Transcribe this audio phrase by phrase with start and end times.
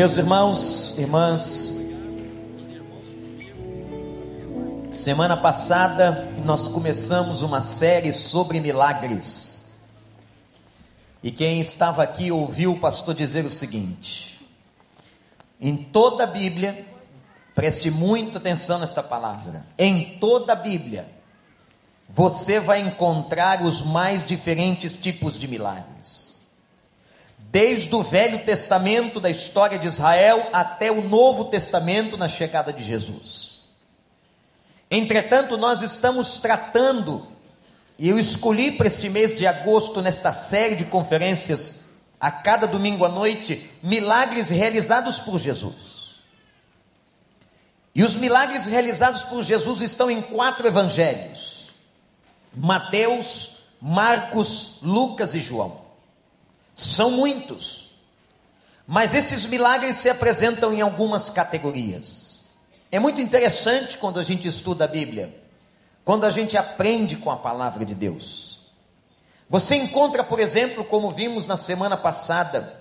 [0.00, 1.78] Meus irmãos, irmãs,
[4.90, 9.74] semana passada nós começamos uma série sobre milagres.
[11.22, 14.40] E quem estava aqui ouviu o pastor dizer o seguinte:
[15.60, 16.86] em toda a Bíblia,
[17.54, 21.06] preste muita atenção nesta palavra, em toda a Bíblia,
[22.08, 26.19] você vai encontrar os mais diferentes tipos de milagres
[27.50, 32.82] desde o Velho Testamento da história de Israel até o Novo Testamento na chegada de
[32.82, 33.62] Jesus.
[34.88, 37.26] Entretanto, nós estamos tratando,
[37.98, 41.86] e eu escolhi para este mês de agosto, nesta série de conferências,
[42.20, 46.20] a cada domingo à noite, milagres realizados por Jesus.
[47.92, 51.70] E os milagres realizados por Jesus estão em quatro evangelhos:
[52.54, 55.89] Mateus, Marcos, Lucas e João.
[56.80, 57.90] São muitos.
[58.86, 62.44] Mas esses milagres se apresentam em algumas categorias.
[62.90, 65.38] É muito interessante quando a gente estuda a Bíblia,
[66.06, 68.60] quando a gente aprende com a palavra de Deus.
[69.48, 72.80] Você encontra, por exemplo, como vimos na semana passada,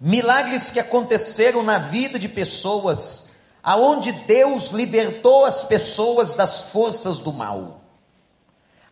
[0.00, 3.28] milagres que aconteceram na vida de pessoas,
[3.62, 7.83] aonde Deus libertou as pessoas das forças do mal.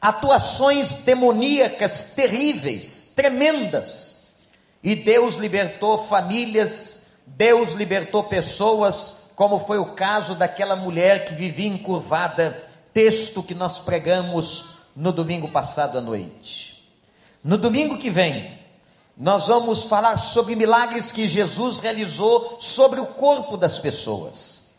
[0.02, 4.26] Atuações demoníacas terríveis, tremendas,
[4.82, 11.68] e Deus libertou famílias, Deus libertou pessoas, como foi o caso daquela mulher que vivia
[11.68, 16.84] encurvada, texto que nós pregamos no domingo passado à noite.
[17.44, 18.58] No domingo que vem,
[19.16, 24.72] nós vamos falar sobre milagres que Jesus realizou sobre o corpo das pessoas.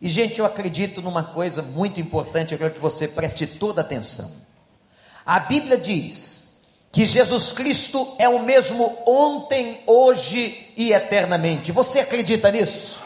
[0.00, 4.43] E, gente, eu acredito numa coisa muito importante, eu quero que você preste toda atenção.
[5.26, 6.60] A Bíblia diz
[6.92, 11.72] que Jesus Cristo é o mesmo ontem, hoje e eternamente.
[11.72, 13.00] Você acredita nisso?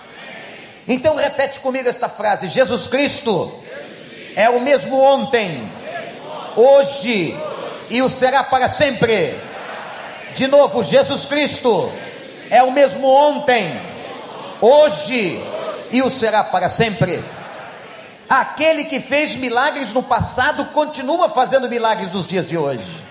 [0.86, 3.52] Então repete comigo esta frase: Jesus Cristo
[4.34, 5.70] é o mesmo ontem,
[6.56, 7.36] hoje
[7.88, 9.38] e o será para sempre.
[10.34, 11.92] De novo, Jesus Cristo
[12.50, 13.80] é o mesmo ontem,
[14.60, 15.40] hoje
[15.92, 17.22] e o será para sempre.
[18.28, 23.02] Aquele que fez milagres no passado continua fazendo milagres nos dias de hoje.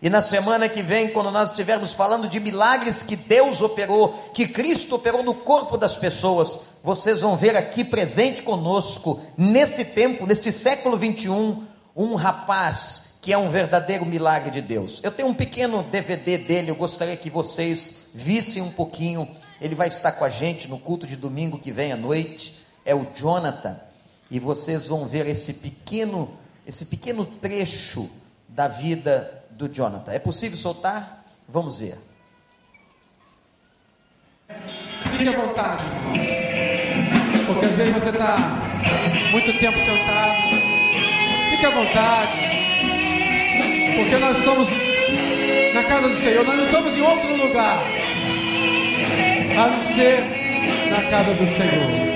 [0.00, 4.48] E na semana que vem, quando nós estivermos falando de milagres que Deus operou, que
[4.48, 10.50] Cristo operou no corpo das pessoas, vocês vão ver aqui presente conosco, nesse tempo, neste
[10.50, 14.98] século 21, um rapaz que é um verdadeiro milagre de Deus.
[15.04, 19.28] Eu tenho um pequeno DVD dele, eu gostaria que vocês vissem um pouquinho.
[19.60, 22.66] Ele vai estar com a gente no culto de domingo que vem à noite.
[22.84, 23.91] É o Jonathan.
[24.32, 28.10] E vocês vão ver esse pequeno, esse pequeno trecho
[28.48, 30.10] da vida do Jonathan.
[30.10, 31.22] É possível soltar?
[31.46, 31.98] Vamos ver.
[35.18, 35.84] Fique à vontade.
[37.46, 38.38] Porque às vezes você está
[39.32, 40.48] muito tempo sentado.
[41.50, 42.32] Fique à vontade.
[43.96, 44.68] Porque nós estamos
[45.74, 46.42] na casa do Senhor.
[46.46, 47.84] Nós não estamos em outro lugar.
[49.58, 52.11] A não ser na casa do Senhor.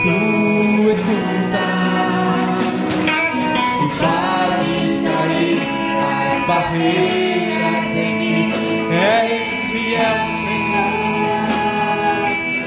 [0.02, 0.16] tu
[0.92, 1.32] escutas
[3.82, 5.60] e fazes cair
[5.98, 8.52] as barreiras em mim.
[8.92, 11.02] És fiel, Senhor,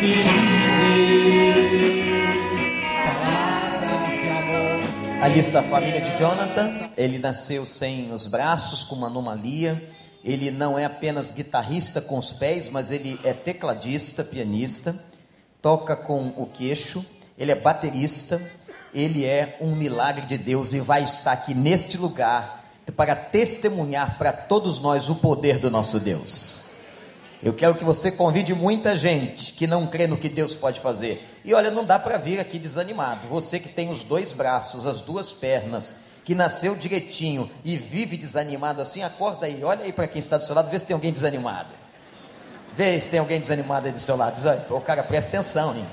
[0.01, 1.55] e dizer
[3.05, 5.23] palavras de amor.
[5.23, 6.89] Ali está a família de Jonathan.
[6.97, 9.81] Ele nasceu sem os braços, com uma anomalia
[10.25, 14.99] ele não é apenas guitarrista com os pés, mas ele é tecladista, pianista,
[15.61, 17.05] toca com o queixo,
[17.37, 18.41] ele é baterista,
[18.91, 22.65] ele é um milagre de Deus e vai estar aqui neste lugar
[22.97, 26.61] para testemunhar para todos nós o poder do nosso Deus.
[27.43, 31.23] Eu quero que você convide muita gente que não crê no que Deus pode fazer.
[31.43, 33.27] E olha, não dá para vir aqui desanimado.
[33.27, 35.95] Você que tem os dois braços, as duas pernas,
[36.25, 40.43] que nasceu direitinho e vive desanimado assim, acorda aí, olha aí para quem está do
[40.43, 41.69] seu lado, vê se tem alguém desanimado.
[42.73, 44.33] Vê se tem alguém desanimado aí do seu lado.
[44.33, 45.87] Diz, o cara, presta atenção, hein?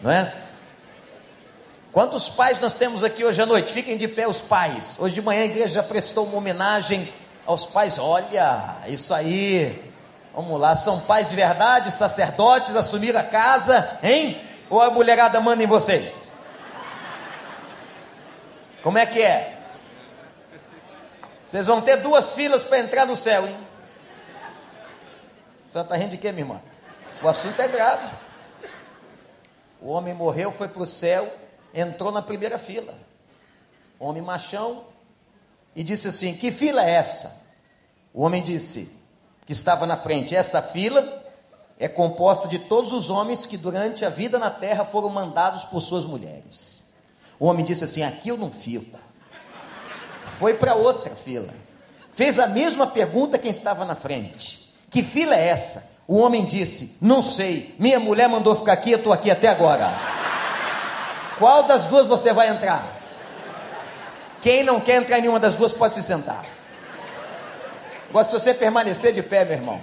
[0.00, 0.32] Não é?
[1.92, 3.72] Quantos pais nós temos aqui hoje à noite?
[3.72, 4.96] Fiquem de pé os pais.
[5.00, 7.12] Hoje de manhã a igreja prestou uma homenagem
[7.44, 7.98] aos pais.
[7.98, 9.82] Olha, isso aí.
[10.32, 14.40] Vamos lá, são pais de verdade, sacerdotes, assumiram a casa, hein?
[14.70, 16.37] Ou a mulherada manda em vocês?
[18.88, 19.60] Como é que é?
[21.46, 23.54] Vocês vão ter duas filas para entrar no céu, hein?
[25.68, 26.62] Você está rindo de quê, minha irmã?
[27.22, 28.10] O assunto é grave.
[29.78, 31.30] O homem morreu, foi para o céu,
[31.74, 32.94] entrou na primeira fila.
[34.00, 34.86] Homem machão,
[35.76, 37.42] e disse assim: Que fila é essa?
[38.14, 38.90] O homem disse,
[39.44, 41.26] que estava na frente: Essa fila
[41.78, 45.82] é composta de todos os homens que durante a vida na terra foram mandados por
[45.82, 46.77] suas mulheres.
[47.38, 48.98] O homem disse assim: Aqui eu não fico.
[50.38, 51.54] Foi para outra fila.
[52.14, 55.92] Fez a mesma pergunta quem estava na frente: Que fila é essa?
[56.06, 59.92] O homem disse: Não sei, minha mulher mandou ficar aqui, eu estou aqui até agora.
[61.38, 62.96] Qual das duas você vai entrar?
[64.40, 66.44] Quem não quer entrar em nenhuma das duas pode se sentar.
[68.10, 69.80] Gosto de você permanecer de pé, meu irmão.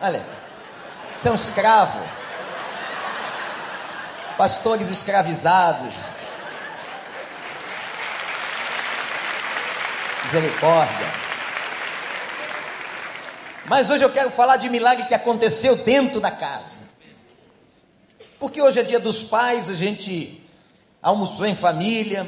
[0.00, 0.22] Olha,
[1.14, 1.98] você é um escravo.
[4.36, 5.94] Pastores escravizados.
[10.24, 11.06] Misericórdia.
[13.66, 16.84] Mas hoje eu quero falar de milagre que aconteceu dentro da casa.
[18.38, 20.42] Porque hoje é dia dos pais, a gente
[21.00, 22.26] almoçou em família.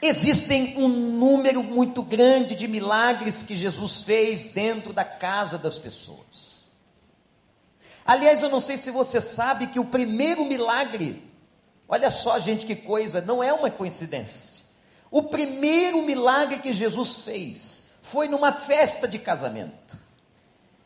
[0.00, 6.51] Existem um número muito grande de milagres que Jesus fez dentro da casa das pessoas.
[8.04, 11.30] Aliás, eu não sei se você sabe que o primeiro milagre,
[11.88, 14.62] olha só, gente, que coisa, não é uma coincidência.
[15.10, 19.96] O primeiro milagre que Jesus fez foi numa festa de casamento.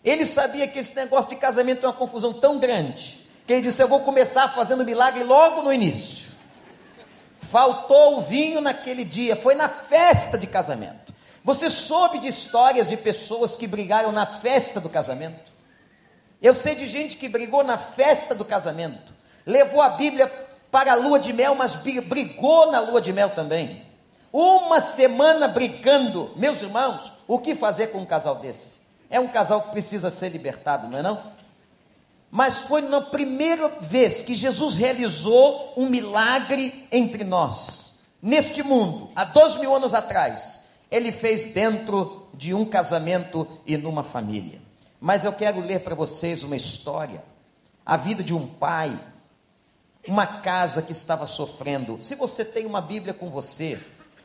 [0.05, 3.83] Ele sabia que esse negócio de casamento é uma confusão tão grande, que ele disse:
[3.83, 6.31] Eu vou começar fazendo milagre logo no início.
[7.41, 11.15] Faltou o vinho naquele dia, foi na festa de casamento.
[11.43, 15.56] Você soube de histórias de pessoas que brigaram na festa do casamento?
[16.41, 20.31] Eu sei de gente que brigou na festa do casamento, levou a Bíblia
[20.71, 23.85] para a lua de mel, mas brigou na lua de mel também.
[24.33, 28.77] Uma semana brigando, meus irmãos, o que fazer com um casal desse?
[29.09, 31.37] É um casal que precisa ser libertado, não é não?
[32.31, 39.25] mas foi na primeira vez que Jesus realizou um milagre entre nós, neste mundo, há
[39.25, 40.67] dois mil anos atrás.
[40.91, 44.61] Ele fez dentro de um casamento e numa família.
[45.07, 47.23] Mas eu quero ler para vocês uma história,
[47.85, 48.99] a vida de um pai,
[50.05, 52.01] uma casa que estava sofrendo.
[52.01, 53.81] Se você tem uma Bíblia com você,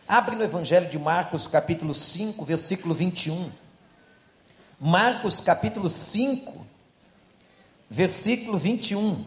[0.07, 3.51] abre no Evangelho de Marcos, capítulo 5, versículo 21.
[4.80, 6.66] Marcos, capítulo 5,
[7.88, 9.24] versículo 21.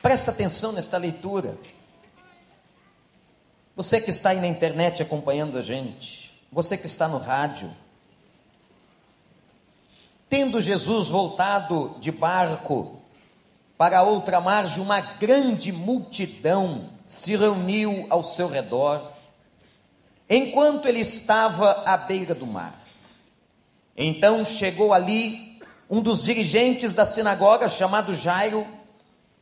[0.00, 1.58] Presta atenção nesta leitura.
[3.76, 7.68] Você que está aí na internet acompanhando a gente, você que está no rádio,
[10.28, 13.00] tendo Jesus voltado de barco
[13.76, 19.10] para outra margem, uma grande multidão se reuniu ao seu redor
[20.30, 22.80] enquanto ele estava à beira do mar.
[23.96, 25.60] Então chegou ali
[25.90, 28.64] um dos dirigentes da sinagoga, chamado Jairo,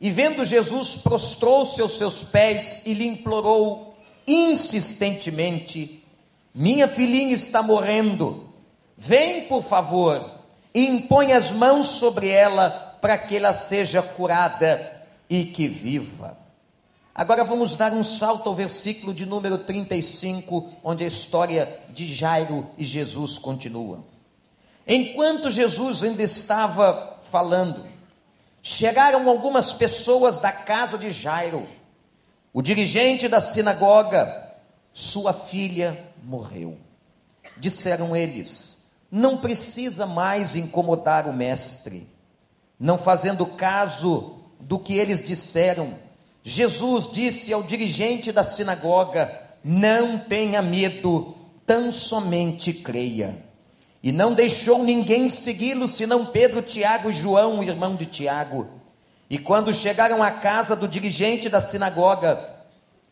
[0.00, 3.91] e vendo Jesus, prostrou-se aos seus pés e lhe implorou
[4.26, 6.02] insistentemente:
[6.54, 8.48] Minha filhinha está morrendo,
[8.96, 10.38] vem por favor
[10.74, 16.38] e impõe as mãos sobre ela para que ela seja curada e que viva.
[17.14, 22.66] Agora vamos dar um salto ao versículo de número 35, onde a história de Jairo
[22.78, 24.02] e Jesus continua.
[24.86, 27.84] Enquanto Jesus ainda estava falando,
[28.62, 31.66] chegaram algumas pessoas da casa de Jairo.
[32.54, 34.52] O dirigente da sinagoga,
[34.92, 36.76] sua filha morreu.
[37.56, 42.06] Disseram eles: Não precisa mais incomodar o mestre.
[42.78, 45.94] Não fazendo caso do que eles disseram,
[46.42, 51.34] Jesus disse ao dirigente da sinagoga: Não tenha medo,
[51.66, 53.44] tão somente creia.
[54.02, 58.81] E não deixou ninguém segui-lo, senão Pedro, Tiago e João, irmão de Tiago.
[59.32, 62.38] E quando chegaram à casa do dirigente da sinagoga,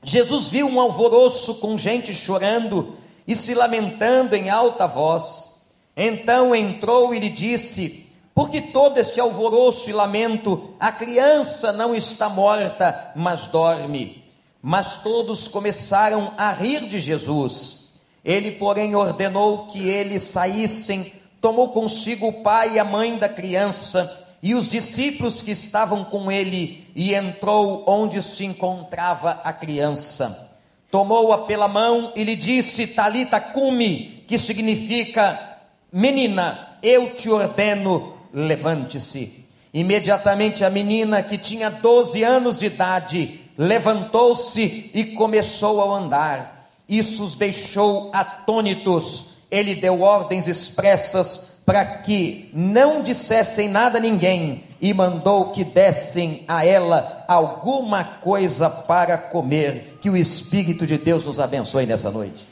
[0.02, 2.94] Jesus viu um alvoroço com gente chorando
[3.26, 5.62] e se lamentando em alta voz.
[5.96, 12.28] Então entrou e lhe disse: porque todo este alvoroço e lamento, a criança não está
[12.28, 14.22] morta, mas dorme.
[14.60, 17.94] Mas todos começaram a rir de Jesus.
[18.22, 24.20] Ele, porém, ordenou que eles saíssem, tomou consigo o pai e a mãe da criança
[24.42, 30.50] e os discípulos que estavam com ele, e entrou onde se encontrava a criança.
[30.90, 35.50] Tomou-a pela mão e lhe disse: Talita cumi, que significa
[35.92, 39.44] Menina, eu te ordeno, levante-se.
[39.74, 46.70] Imediatamente a menina, que tinha 12 anos de idade, levantou-se e começou a andar.
[46.88, 49.38] Isso os deixou atônitos.
[49.50, 56.44] Ele deu ordens expressas para que não dissessem nada a ninguém e mandou que dessem
[56.48, 59.96] a ela alguma coisa para comer.
[60.02, 62.48] Que o Espírito de Deus nos abençoe nessa noite.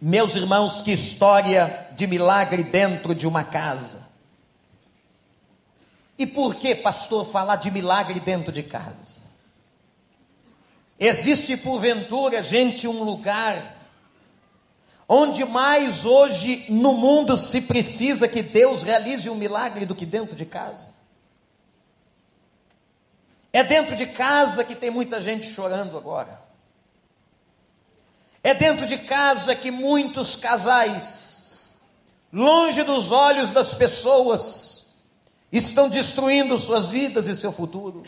[0.00, 4.10] Meus irmãos, que história de milagre dentro de uma casa.
[6.18, 9.22] E por que, pastor, falar de milagre dentro de casa?
[10.98, 13.79] Existe porventura, gente, um lugar
[15.12, 20.36] onde mais hoje no mundo se precisa que Deus realize um milagre do que dentro
[20.36, 20.94] de casa?
[23.52, 26.40] É dentro de casa que tem muita gente chorando agora.
[28.40, 31.74] É dentro de casa que muitos casais,
[32.32, 34.94] longe dos olhos das pessoas,
[35.50, 38.04] estão destruindo suas vidas e seu futuro.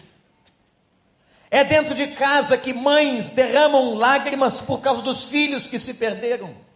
[1.50, 6.70] É dentro de casa que mães derramam lágrimas por causa dos filhos que se perderam.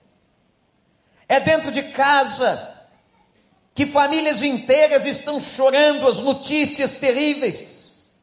[1.28, 2.74] É dentro de casa
[3.74, 8.14] que famílias inteiras estão chorando as notícias terríveis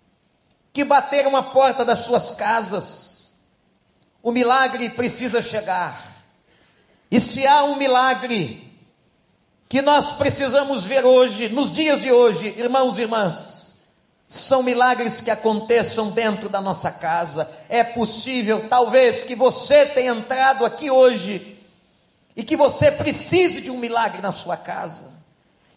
[0.72, 3.14] que bateram a porta das suas casas
[4.24, 6.24] o milagre precisa chegar.
[7.12, 8.72] E se há um milagre
[9.68, 13.86] que nós precisamos ver hoje, nos dias de hoje, irmãos e irmãs,
[14.26, 17.52] são milagres que aconteçam dentro da nossa casa.
[17.68, 21.53] É possível, talvez, que você tenha entrado aqui hoje
[22.36, 25.24] e que você precise de um milagre na sua casa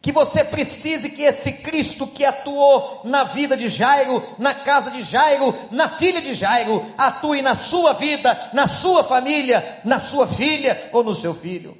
[0.06, 5.02] que você precise que esse Cristo que atuou na vida de Jairo, na casa de
[5.02, 10.90] Jairo, na filha de Jairo, atue na sua vida, na sua família, na sua filha
[10.92, 11.76] ou no seu filho.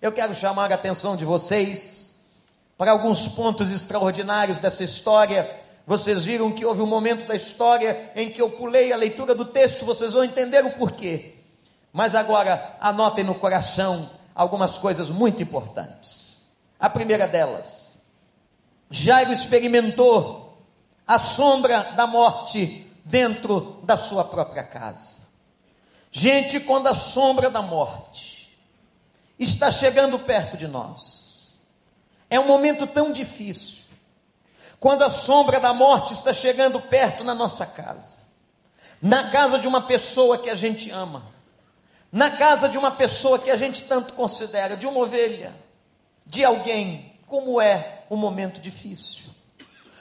[0.00, 2.14] Eu quero chamar a atenção de vocês
[2.76, 5.50] para alguns pontos extraordinários dessa história.
[5.84, 9.44] Vocês viram que houve um momento da história em que eu pulei a leitura do
[9.44, 11.37] texto, vocês vão entender o porquê.
[11.92, 16.38] Mas agora anotem no coração algumas coisas muito importantes.
[16.78, 18.06] A primeira delas,
[18.90, 20.62] Jairo experimentou
[21.06, 25.22] a sombra da morte dentro da sua própria casa.
[26.10, 28.56] Gente, quando a sombra da morte
[29.38, 31.58] está chegando perto de nós,
[32.30, 33.78] é um momento tão difícil.
[34.78, 38.18] Quando a sombra da morte está chegando perto na nossa casa,
[39.02, 41.26] na casa de uma pessoa que a gente ama,
[42.10, 45.54] na casa de uma pessoa que a gente tanto considera, de uma ovelha,
[46.24, 49.26] de alguém, como é um momento difícil.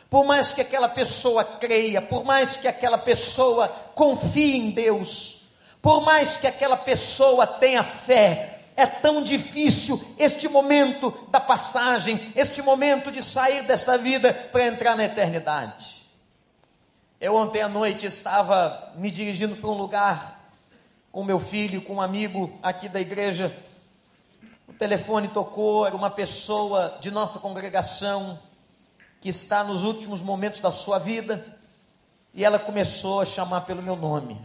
[0.09, 5.47] Por mais que aquela pessoa creia, por mais que aquela pessoa confie em Deus,
[5.81, 12.61] por mais que aquela pessoa tenha fé, é tão difícil este momento da passagem, este
[12.61, 15.95] momento de sair desta vida para entrar na eternidade.
[17.19, 20.36] Eu ontem à noite estava me dirigindo para um lugar
[21.11, 23.55] com meu filho, com um amigo aqui da igreja,
[24.67, 28.39] o telefone tocou, era uma pessoa de nossa congregação
[29.21, 31.57] que está nos últimos momentos da sua vida
[32.33, 34.39] e ela começou a chamar pelo meu nome.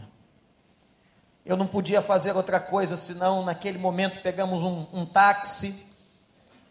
[1.45, 5.85] Eu não podia fazer outra coisa senão, naquele momento, pegamos um, um táxi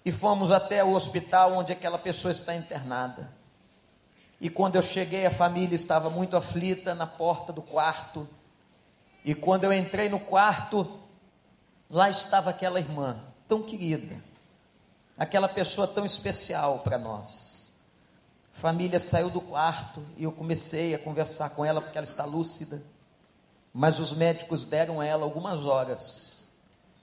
[0.05, 3.31] e fomos até o hospital onde aquela pessoa está internada.
[4.41, 8.29] E quando eu cheguei, a família estava muito aflita na porta do quarto.
[9.25, 10.99] E quando eu entrei no quarto,
[11.89, 14.23] lá estava aquela irmã tão querida,
[15.17, 17.71] aquela pessoa tão especial para nós.
[18.57, 22.25] A família saiu do quarto e eu comecei a conversar com ela porque ela está
[22.25, 22.83] lúcida,
[23.73, 26.47] mas os médicos deram a ela algumas horas,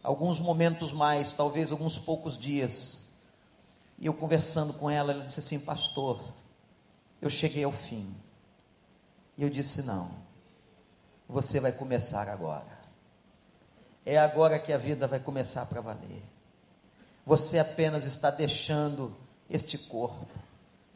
[0.04, 3.10] alguns momentos mais, talvez alguns poucos dias.
[3.98, 6.22] E eu conversando com ela, ela disse assim: Pastor,
[7.22, 8.14] eu cheguei ao fim.
[9.38, 10.12] E eu disse: Não,
[11.30, 12.80] você vai começar agora.
[14.04, 16.24] É agora que a vida vai começar para valer.
[17.24, 19.16] Você apenas está deixando
[19.48, 20.26] este corpo.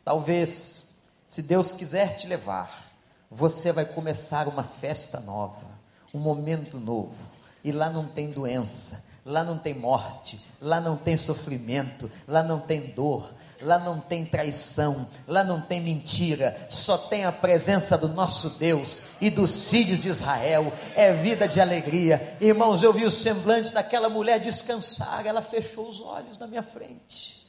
[0.03, 0.97] Talvez,
[1.27, 2.91] se Deus quiser te levar,
[3.29, 5.67] você vai começar uma festa nova,
[6.11, 7.29] um momento novo.
[7.63, 12.59] E lá não tem doença, lá não tem morte, lá não tem sofrimento, lá não
[12.59, 13.31] tem dor,
[13.63, 19.01] lá não tem traição, lá não tem mentira, só tem a presença do nosso Deus
[19.19, 22.37] e dos filhos de Israel, é vida de alegria.
[22.39, 27.43] Irmãos, eu vi o semblante daquela mulher descansar, ela fechou os olhos na minha frente.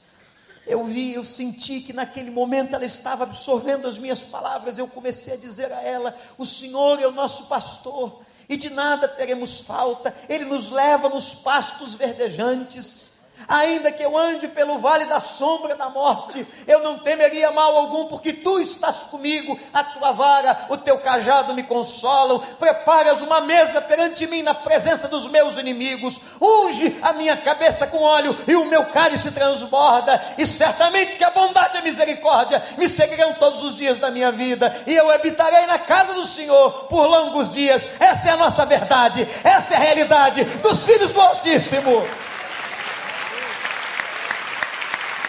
[0.66, 4.78] Eu vi, eu senti que naquele momento ela estava absorvendo as minhas palavras.
[4.78, 9.08] Eu comecei a dizer a ela: O Senhor é o nosso pastor e de nada
[9.08, 10.14] teremos falta.
[10.28, 13.12] Ele nos leva nos pastos verdejantes.
[13.46, 18.06] Ainda que eu ande pelo vale da sombra da morte, eu não temeria mal algum,
[18.06, 22.38] porque tu estás comigo, a tua vara, o teu cajado me consolam.
[22.58, 26.20] Preparas uma mesa perante mim na presença dos meus inimigos.
[26.40, 30.22] Unge a minha cabeça com óleo e o meu cálice transborda.
[30.38, 34.32] E certamente que a bondade e a misericórdia me seguirão todos os dias da minha
[34.32, 37.86] vida, e eu habitarei na casa do Senhor por longos dias.
[38.00, 42.04] Essa é a nossa verdade, essa é a realidade dos filhos do Altíssimo.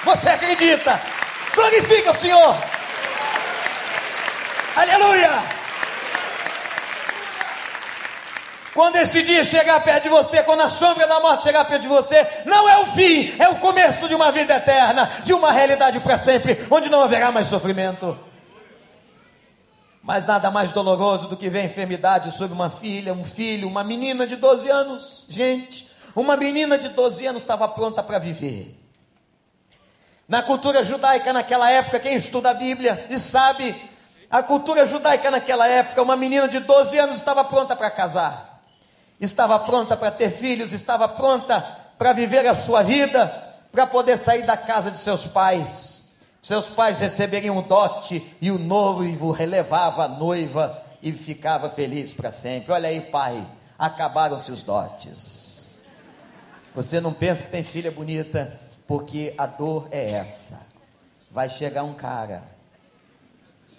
[0.05, 1.01] Você acredita?
[1.55, 2.55] Glorifica o Senhor.
[4.75, 5.43] Aleluia.
[8.71, 11.87] Quando esse dia chegar perto de você, quando a sombra da morte chegar perto de
[11.87, 15.99] você, não é o fim, é o começo de uma vida eterna, de uma realidade
[16.01, 18.17] para sempre, onde não haverá mais sofrimento.
[20.03, 24.27] Mas nada mais doloroso do que ver enfermidade sobre uma filha, um filho, uma menina
[24.27, 25.25] de 12 anos.
[25.27, 28.84] Gente, uma menina de 12 anos estava pronta para viver.
[30.27, 33.75] Na cultura judaica naquela época, quem estuda a Bíblia e sabe,
[34.29, 38.63] a cultura judaica naquela época, uma menina de 12 anos estava pronta para casar,
[39.21, 41.61] estava pronta para ter filhos, estava pronta
[41.97, 43.27] para viver a sua vida,
[43.71, 46.15] para poder sair da casa de seus pais.
[46.41, 52.31] Seus pais receberiam um dote e o noivo relevava a noiva e ficava feliz para
[52.31, 52.71] sempre.
[52.71, 53.45] Olha aí, pai,
[53.77, 55.75] acabaram-se os dotes.
[56.73, 60.65] Você não pensa que tem filha bonita, porque a dor é essa.
[61.31, 62.43] Vai chegar um cara.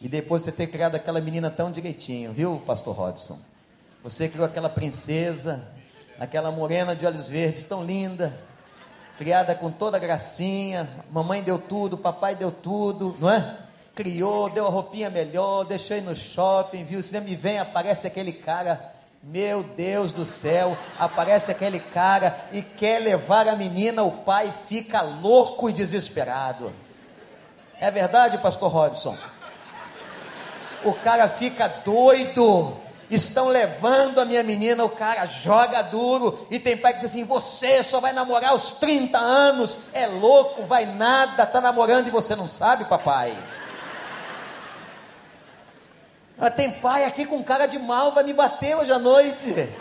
[0.01, 3.39] E depois você ter criado aquela menina tão direitinho, viu, pastor Robson?
[4.03, 5.67] Você criou aquela princesa,
[6.19, 8.39] aquela morena de olhos verdes tão linda,
[9.17, 10.89] criada com toda gracinha.
[11.11, 13.59] Mamãe deu tudo, papai deu tudo, não é?
[13.95, 17.03] Criou, deu a roupinha melhor, deixou ir no shopping, viu?
[17.03, 18.96] Se me vem, aparece aquele cara
[19.29, 25.03] meu Deus do céu, aparece aquele cara e quer levar a menina, o pai fica
[25.03, 26.73] louco e desesperado.
[27.81, 29.17] É verdade, pastor Robson?
[30.85, 32.77] O cara fica doido.
[33.11, 36.47] Estão levando a minha menina, o cara joga duro.
[36.49, 39.77] E tem pai que diz assim: Você só vai namorar aos 30 anos.
[39.93, 43.37] É louco, vai nada, está namorando e você não sabe, papai.
[46.39, 49.73] Ah, tem pai aqui com cara de mal, vai me bater hoje à noite.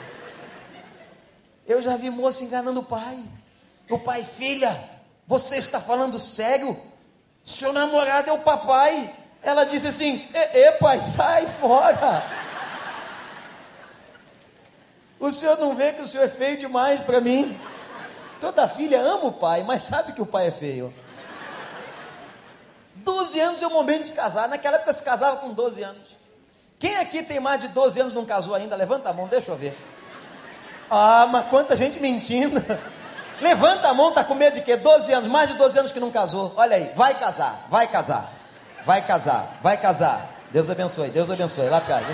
[1.67, 3.19] Eu já vi moça enganando o pai.
[3.89, 4.79] O pai, filha,
[5.27, 6.79] você está falando sério?
[7.43, 9.13] Seu namorado é o papai.
[9.43, 12.23] Ela disse assim: e, pai, sai fora.
[15.19, 17.59] O senhor não vê que o senhor é feio demais para mim?
[18.39, 20.93] Toda filha ama o pai, mas sabe que o pai é feio.
[22.95, 24.47] 12 anos é o momento de casar.
[24.47, 26.24] Naquela época se casava com 12 anos.
[26.85, 28.75] Quem aqui tem mais de 12 anos não casou ainda?
[28.75, 29.75] Levanta a mão, deixa eu ver.
[30.87, 32.63] Ah, mas quanta gente mentindo.
[33.41, 34.77] Levanta a mão, tá com medo de quê?
[34.77, 36.53] 12 anos, mais de 12 anos que não casou.
[36.55, 38.31] Olha aí, vai casar, vai casar,
[38.85, 40.29] vai casar, vai casar.
[40.51, 41.67] Deus abençoe, Deus abençoe.
[41.69, 42.05] Lá atrás?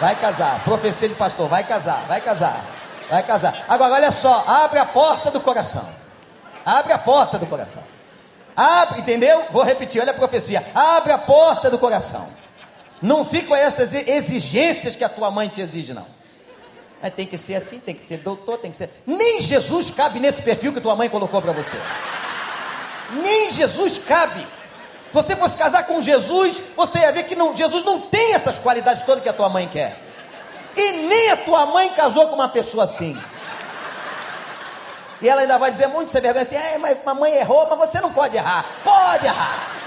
[0.00, 2.64] Vai casar, profecia de pastor, vai casar, vai casar,
[3.10, 3.66] vai casar.
[3.68, 5.86] Agora, olha só, abre a porta do coração.
[6.64, 7.82] Abre a porta do coração.
[8.56, 9.44] Abre, entendeu?
[9.50, 10.66] Vou repetir, olha a profecia.
[10.74, 12.39] Abre a porta do coração.
[13.00, 16.06] Não fica com essas exigências que a tua mãe te exige, não.
[17.02, 18.90] Mas tem que ser assim, tem que ser doutor, tem que ser.
[19.06, 21.76] Nem Jesus cabe nesse perfil que tua mãe colocou para você.
[23.22, 24.40] Nem Jesus cabe.
[24.40, 28.58] Se você fosse casar com Jesus, você ia ver que não, Jesus não tem essas
[28.58, 29.98] qualidades todas que a tua mãe quer.
[30.76, 33.18] E nem a tua mãe casou com uma pessoa assim.
[35.22, 38.00] E ela ainda vai dizer muito sem vergonha assim: é, mas mamãe errou, mas você
[38.00, 38.64] não pode errar.
[38.84, 39.79] Pode errar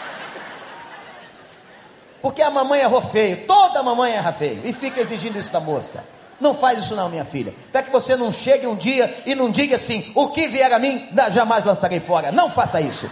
[2.23, 6.05] porque a mamãe errou feio, toda mamãe erra feio, e fica exigindo isso da moça.
[6.39, 7.53] Não faz isso não, minha filha.
[7.69, 10.79] Para que você não chegue um dia e não diga assim: o que vier a
[10.79, 12.31] mim, jamais lançarei fora.
[12.31, 13.09] Não faça isso.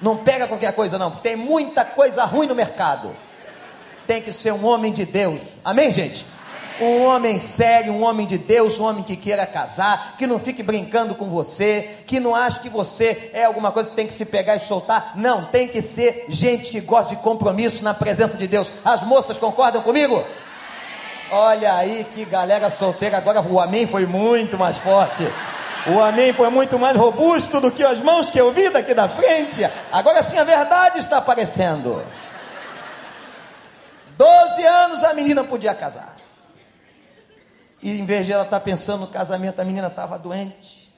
[0.00, 1.10] Não pega qualquer coisa, não.
[1.10, 3.16] Tem muita coisa ruim no mercado.
[4.06, 5.56] Tem que ser um homem de Deus.
[5.64, 6.24] Amém, gente?
[6.80, 10.62] Um homem sério, um homem de Deus, um homem que queira casar, que não fique
[10.62, 14.24] brincando com você, que não ache que você é alguma coisa que tem que se
[14.24, 15.12] pegar e soltar.
[15.14, 18.72] Não, tem que ser gente que gosta de compromisso na presença de Deus.
[18.84, 20.24] As moças concordam comigo?
[21.30, 25.24] Olha aí que galera solteira, agora o amém foi muito mais forte.
[25.86, 29.08] O amém foi muito mais robusto do que as mãos que eu vi daqui da
[29.08, 29.60] frente.
[29.92, 32.02] Agora sim a verdade está aparecendo.
[34.16, 36.19] Doze anos a menina podia casar.
[37.82, 40.92] E em vez de ela estar pensando no casamento, a menina estava doente.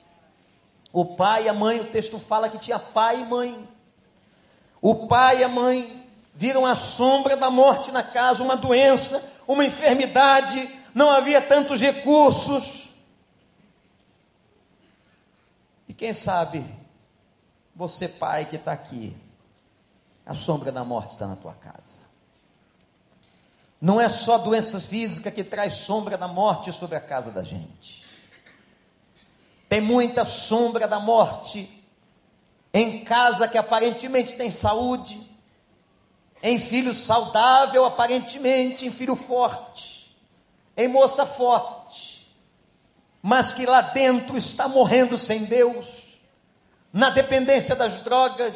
[0.93, 3.69] O pai e a mãe, o texto fala que tinha pai e mãe.
[4.81, 9.65] O pai e a mãe viram a sombra da morte na casa, uma doença, uma
[9.65, 12.91] enfermidade, não havia tantos recursos.
[15.89, 16.67] E quem sabe,
[17.75, 19.17] você, pai que está aqui,
[20.25, 22.02] a sombra da morte está na tua casa.
[23.83, 28.05] Não é só doença física que traz sombra da morte sobre a casa da gente.
[29.69, 31.83] Tem muita sombra da morte
[32.73, 35.21] em casa que aparentemente tem saúde,
[36.41, 40.17] em filho saudável, aparentemente, em filho forte,
[40.77, 42.33] em moça forte,
[43.21, 46.21] mas que lá dentro está morrendo sem Deus,
[46.93, 48.55] na dependência das drogas,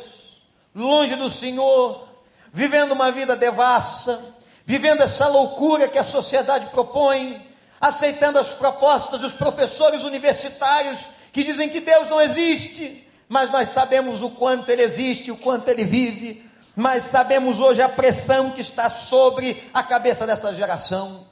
[0.73, 2.07] longe do Senhor,
[2.53, 4.36] vivendo uma vida devassa,
[4.67, 7.47] vivendo essa loucura que a sociedade propõe,
[7.81, 14.23] aceitando as propostas dos professores universitários que dizem que Deus não existe, mas nós sabemos
[14.23, 18.91] o quanto Ele existe, o quanto Ele vive, mas sabemos hoje a pressão que está
[18.91, 21.27] sobre a cabeça dessa geração.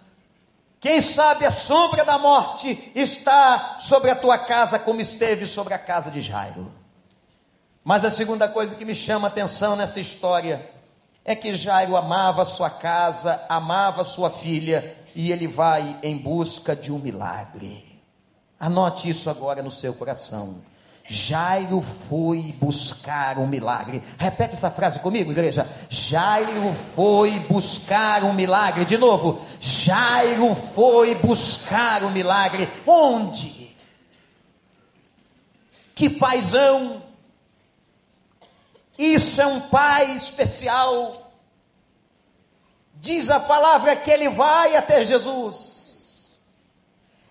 [0.79, 5.79] Quem sabe a sombra da morte está sobre a tua casa, como esteve sobre a
[5.79, 6.70] casa de Jairo.
[7.83, 10.73] Mas a segunda coisa que me chama a atenção nessa história
[11.24, 16.92] é que Jairo amava sua casa, amava sua filha, e ele vai em busca de
[16.92, 18.00] um milagre.
[18.60, 20.60] Anote isso agora no seu coração.
[21.06, 24.02] Jairo foi buscar um milagre.
[24.18, 25.68] Repete essa frase comigo, igreja.
[25.88, 28.87] Jairo foi buscar um milagre.
[28.87, 32.68] De novo, Jairo foi buscar um milagre.
[32.87, 33.74] Onde?
[35.94, 37.04] Que paisão!
[38.98, 41.33] Isso é um pai especial.
[42.94, 45.85] Diz a palavra que ele vai até Jesus.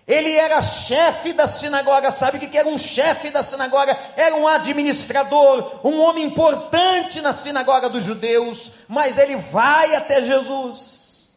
[0.06, 3.98] Ele era chefe da sinagoga, sabe o que era um chefe da sinagoga?
[4.16, 11.30] Era um administrador, um homem importante na sinagoga dos judeus, mas ele vai até Jesus.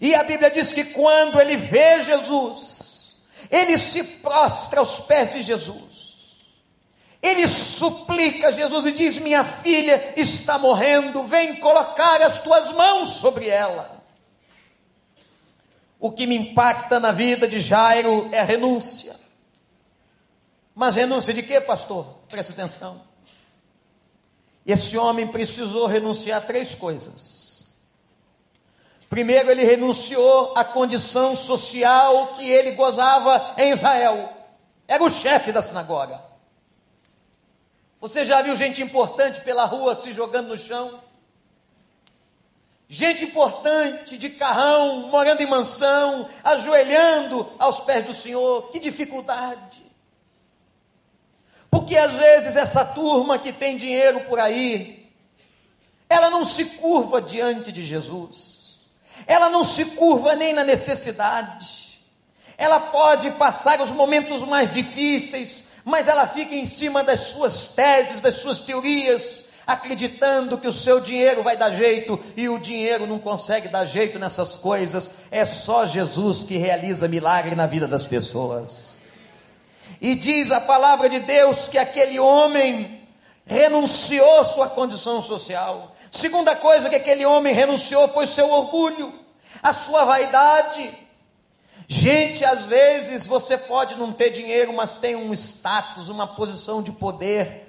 [0.00, 3.16] E a Bíblia diz que quando ele vê Jesus,
[3.50, 6.05] ele se prostra aos pés de Jesus.
[7.26, 13.08] Ele suplica a Jesus e diz: Minha filha está morrendo, vem colocar as tuas mãos
[13.14, 14.00] sobre ela.
[15.98, 19.16] O que me impacta na vida de Jairo é a renúncia.
[20.72, 22.06] Mas renúncia de quê, pastor?
[22.28, 23.02] Preste atenção.
[24.64, 27.66] Esse homem precisou renunciar a três coisas.
[29.10, 34.32] Primeiro, ele renunciou à condição social que ele gozava em Israel.
[34.86, 36.35] Era o chefe da sinagoga.
[38.00, 41.00] Você já viu gente importante pela rua se jogando no chão?
[42.88, 49.84] Gente importante de carrão, morando em mansão, ajoelhando aos pés do Senhor, que dificuldade.
[51.68, 55.10] Porque às vezes essa turma que tem dinheiro por aí,
[56.08, 58.78] ela não se curva diante de Jesus,
[59.26, 62.00] ela não se curva nem na necessidade,
[62.56, 68.18] ela pode passar os momentos mais difíceis, mas ela fica em cima das suas teses,
[68.18, 73.20] das suas teorias, acreditando que o seu dinheiro vai dar jeito e o dinheiro não
[73.20, 75.08] consegue dar jeito nessas coisas.
[75.30, 78.96] É só Jesus que realiza milagre na vida das pessoas.
[80.00, 83.02] E diz a palavra de Deus que aquele homem
[83.46, 85.94] renunciou sua condição social.
[86.10, 89.14] Segunda coisa que aquele homem renunciou foi seu orgulho,
[89.62, 91.05] a sua vaidade.
[91.88, 96.92] Gente, às vezes você pode não ter dinheiro, mas tem um status, uma posição de
[96.92, 97.66] poder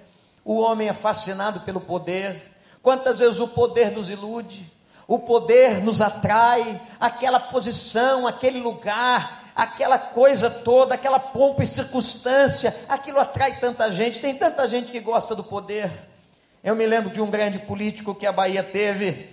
[0.48, 2.42] o homem é fascinado pelo poder.
[2.82, 4.66] Quantas vezes o poder nos ilude,
[5.06, 12.74] o poder nos atrai, aquela posição, aquele lugar, aquela coisa toda, aquela pompa e circunstância,
[12.88, 14.22] aquilo atrai tanta gente.
[14.22, 15.92] Tem tanta gente que gosta do poder.
[16.64, 19.30] Eu me lembro de um grande político que a Bahia teve,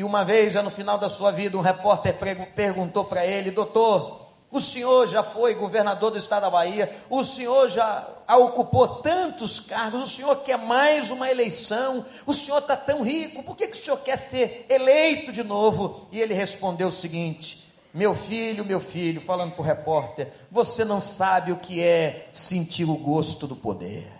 [0.00, 2.16] e uma vez, já no final da sua vida, um repórter
[2.54, 7.68] perguntou para ele: Doutor, o senhor já foi governador do estado da Bahia, o senhor
[7.68, 13.42] já ocupou tantos cargos, o senhor quer mais uma eleição, o senhor está tão rico,
[13.42, 16.08] por que, que o senhor quer ser eleito de novo?
[16.10, 20.98] E ele respondeu o seguinte: Meu filho, meu filho, falando para o repórter, você não
[20.98, 24.19] sabe o que é sentir o gosto do poder.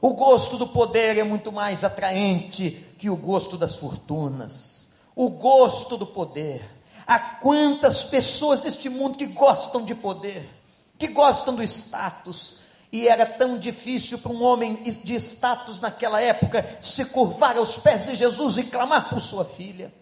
[0.00, 4.90] O gosto do poder é muito mais atraente que o gosto das fortunas.
[5.14, 10.48] O gosto do poder Há quantas pessoas neste mundo que gostam de poder,
[10.96, 12.58] que gostam do status,
[12.92, 18.06] e era tão difícil para um homem de status naquela época se curvar aos pés
[18.06, 19.92] de Jesus e clamar por sua filha.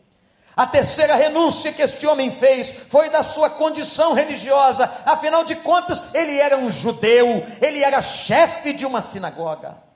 [0.54, 6.04] A terceira renúncia que este homem fez foi da sua condição religiosa, afinal de contas,
[6.12, 9.87] ele era um judeu, ele era chefe de uma sinagoga.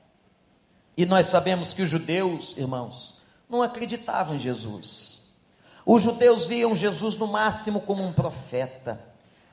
[0.97, 3.17] E nós sabemos que os judeus, irmãos,
[3.49, 5.21] não acreditavam em Jesus.
[5.85, 9.01] Os judeus viam Jesus no máximo como um profeta.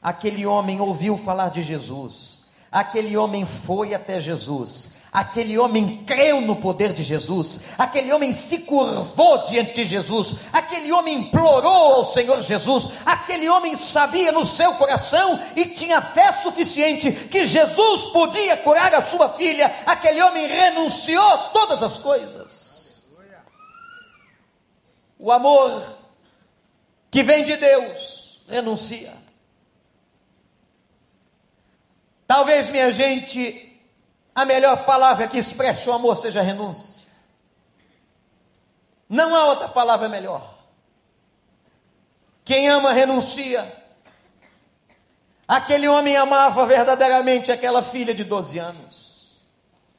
[0.02, 2.39] Aquele homem ouviu falar de Jesus.
[2.72, 5.00] Aquele homem foi até Jesus.
[5.12, 10.92] Aquele homem creu no poder de Jesus, aquele homem se curvou diante de Jesus, aquele
[10.92, 17.12] homem implorou ao Senhor Jesus, aquele homem sabia no seu coração e tinha fé suficiente
[17.12, 23.08] que Jesus podia curar a sua filha, aquele homem renunciou todas as coisas.
[25.18, 25.98] O amor
[27.10, 29.19] que vem de Deus renuncia.
[32.30, 33.76] Talvez, minha gente,
[34.36, 37.08] a melhor palavra que expresse o amor seja renúncia.
[39.10, 40.54] Não há outra palavra melhor.
[42.46, 43.76] Quem ama renuncia.
[45.48, 49.36] Aquele homem amava verdadeiramente aquela filha de 12 anos,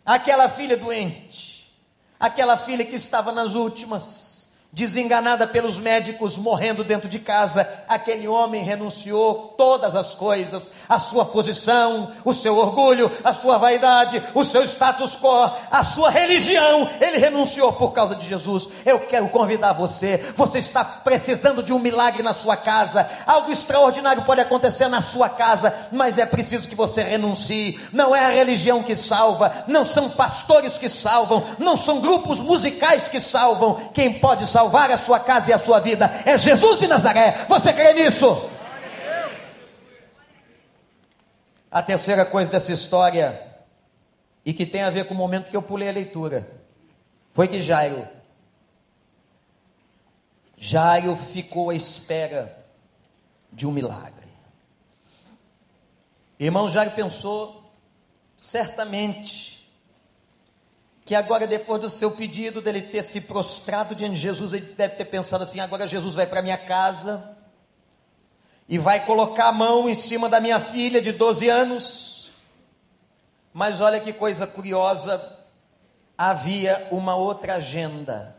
[0.06, 1.76] aquela filha doente,
[2.20, 4.29] aquela filha que estava nas últimas
[4.72, 11.24] desenganada pelos médicos, morrendo dentro de casa, aquele homem renunciou todas as coisas, a sua
[11.24, 17.18] posição, o seu orgulho, a sua vaidade, o seu status quo, a sua religião, ele
[17.18, 18.68] renunciou por causa de Jesus.
[18.86, 24.22] Eu quero convidar você, você está precisando de um milagre na sua casa, algo extraordinário
[24.22, 27.80] pode acontecer na sua casa, mas é preciso que você renuncie.
[27.92, 33.08] Não é a religião que salva, não são pastores que salvam, não são grupos musicais
[33.08, 33.90] que salvam.
[33.92, 37.46] Quem pode salvar salvar a sua casa e a sua vida é Jesus de Nazaré.
[37.48, 38.50] Você crê nisso?
[41.70, 43.40] A terceira coisa dessa história,
[44.44, 46.46] e que tem a ver com o momento que eu pulei a leitura,
[47.32, 48.06] foi que Jairo,
[50.58, 52.62] Jairo ficou à espera
[53.50, 54.28] de um milagre.
[56.38, 57.72] Irmão Jairo pensou,
[58.36, 59.59] certamente,
[61.10, 64.94] que agora, depois do seu pedido, dele ter se prostrado diante de Jesus, ele deve
[64.94, 67.36] ter pensado assim: agora Jesus vai para minha casa
[68.68, 72.30] e vai colocar a mão em cima da minha filha de 12 anos.
[73.52, 75.36] Mas olha que coisa curiosa,
[76.16, 78.36] havia uma outra agenda.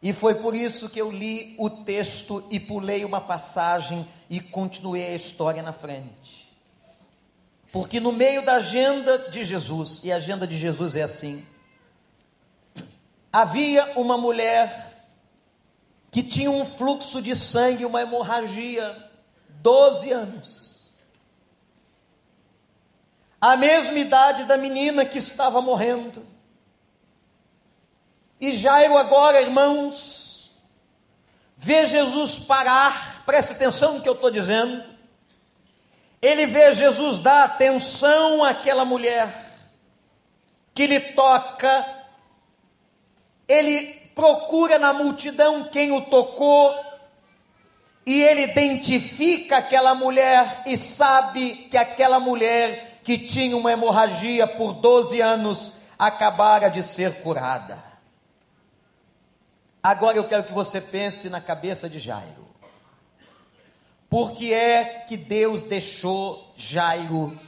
[0.00, 5.08] E foi por isso que eu li o texto e pulei uma passagem e continuei
[5.08, 6.45] a história na frente.
[7.76, 11.46] Porque no meio da agenda de Jesus, e a agenda de Jesus é assim:
[13.30, 15.04] havia uma mulher
[16.10, 18.96] que tinha um fluxo de sangue, uma hemorragia,
[19.60, 20.88] 12 anos.
[23.38, 26.26] A mesma idade da menina que estava morrendo.
[28.40, 30.50] E Jairo agora, irmãos,
[31.58, 34.95] vê Jesus parar, preste atenção no que eu estou dizendo
[36.20, 39.46] ele vê Jesus dar atenção àquela mulher
[40.74, 41.86] que lhe toca,
[43.48, 46.74] ele procura na multidão quem o tocou,
[48.04, 54.74] e ele identifica aquela mulher e sabe que aquela mulher que tinha uma hemorragia por
[54.74, 57.82] 12 anos acabara de ser curada.
[59.82, 62.46] Agora eu quero que você pense na cabeça de Jairo.
[64.08, 67.38] Por que é que Deus deixou Jairo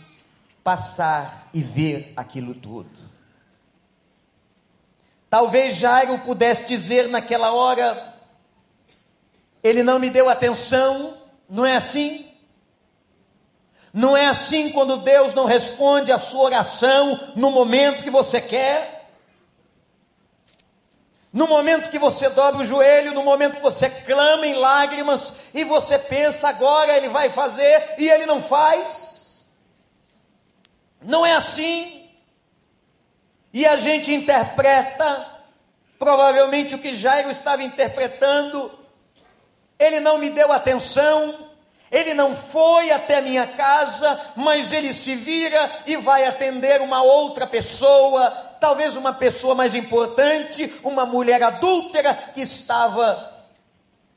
[0.63, 2.91] passar e ver aquilo tudo?
[5.31, 8.15] Talvez Jairo pudesse dizer naquela hora:
[9.63, 11.17] ele não me deu atenção,
[11.49, 12.27] não é assim?
[13.93, 18.98] Não é assim quando Deus não responde a sua oração no momento que você quer?
[21.33, 25.63] No momento que você dobra o joelho, no momento que você clama em lágrimas e
[25.63, 29.47] você pensa agora ele vai fazer e ele não faz.
[31.03, 32.11] Não é assim.
[33.53, 35.27] E a gente interpreta,
[35.99, 38.71] provavelmente o que Jairo estava interpretando,
[39.79, 41.49] ele não me deu atenção,
[41.91, 47.47] ele não foi até minha casa, mas ele se vira e vai atender uma outra
[47.47, 53.47] pessoa, talvez uma pessoa mais importante, uma mulher adúltera que estava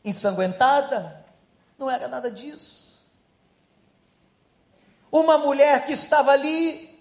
[0.04, 1.26] ensanguentada.
[1.78, 3.02] Não era nada disso.
[5.12, 7.00] Uma mulher que estava ali,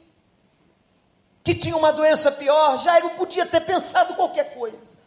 [1.44, 4.98] que tinha uma doença pior, Jairo podia ter pensado qualquer coisa.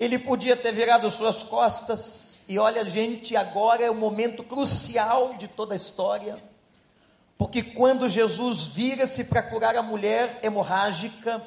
[0.00, 5.48] Ele podia ter virado suas costas e olha, gente, agora é o momento crucial de
[5.48, 6.42] toda a história,
[7.36, 11.42] porque quando Jesus vira-se para curar a mulher hemorrágica,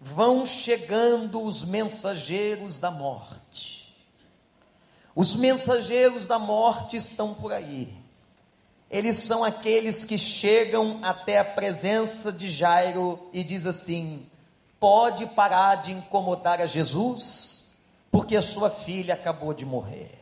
[0.00, 3.94] vão chegando os mensageiros da morte.
[5.14, 7.92] Os mensageiros da morte estão por aí.
[8.90, 14.26] Eles são aqueles que chegam até a presença de Jairo e diz assim:
[14.78, 17.72] pode parar de incomodar a Jesus,
[18.10, 20.18] porque a sua filha acabou de morrer.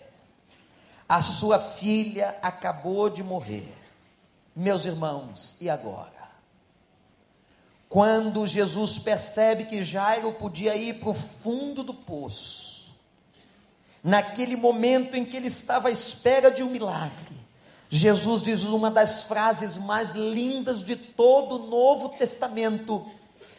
[1.09, 3.80] A sua filha acabou de morrer.
[4.55, 6.21] Meus irmãos, e agora?
[7.89, 12.93] Quando Jesus percebe que Jairo podia ir para o fundo do poço,
[14.03, 17.41] naquele momento em que ele estava à espera de um milagre,
[17.89, 23.05] Jesus diz uma das frases mais lindas de todo o Novo Testamento.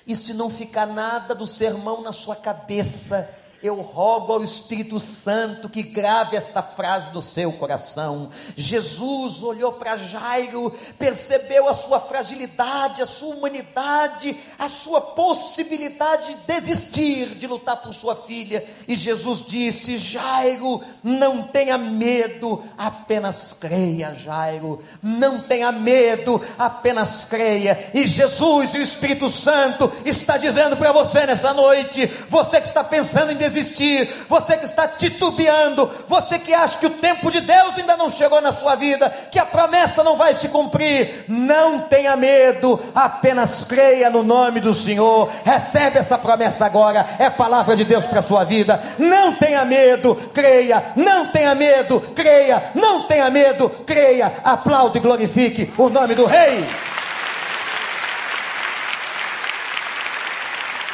[0.07, 3.29] E se não ficar nada do sermão na sua cabeça,
[3.63, 8.29] eu rogo ao Espírito Santo que grave esta frase no seu coração.
[8.55, 16.35] Jesus olhou para Jairo, percebeu a sua fragilidade, a sua humanidade, a sua possibilidade de
[16.47, 18.65] desistir de lutar por sua filha.
[18.87, 24.79] E Jesus disse: Jairo, não tenha medo, apenas creia, Jairo.
[25.01, 27.91] Não tenha medo, apenas creia.
[27.93, 32.83] E Jesus e o Espírito Santo está dizendo para você nessa noite, você que está
[32.83, 37.41] pensando em desistir, desistir, você que está titubeando, você que acha que o tempo de
[37.41, 41.79] Deus ainda não chegou na sua vida, que a promessa não vai se cumprir, não
[41.79, 47.83] tenha medo, apenas creia no nome do Senhor, recebe essa promessa agora, é palavra de
[47.83, 48.81] Deus para a sua vida.
[48.97, 55.71] Não tenha medo, creia, não tenha medo, creia, não tenha medo, creia, aplaude e glorifique
[55.77, 56.65] o nome do Rei.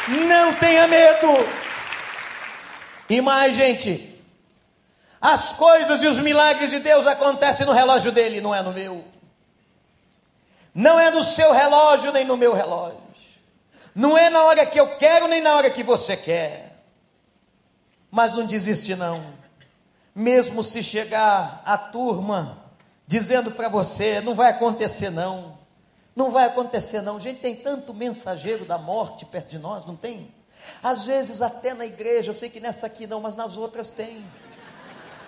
[0.08, 1.67] Não tenha medo.
[3.10, 4.18] E mais, gente,
[5.22, 9.04] as coisas e os milagres de Deus acontecem no relógio dele, não é no meu.
[10.74, 13.02] Não é no seu relógio, nem no meu relógio.
[13.96, 16.84] Não é na hora que eu quero, nem na hora que você quer.
[18.12, 19.24] Mas não desiste, não.
[20.14, 22.64] Mesmo se chegar a turma
[23.08, 25.58] dizendo para você, não vai acontecer, não.
[26.16, 27.20] Não vai acontecer, não.
[27.20, 30.32] Gente, tem tanto mensageiro da morte perto de nós, não tem?
[30.82, 34.26] Às vezes, até na igreja, eu sei que nessa aqui não, mas nas outras tem.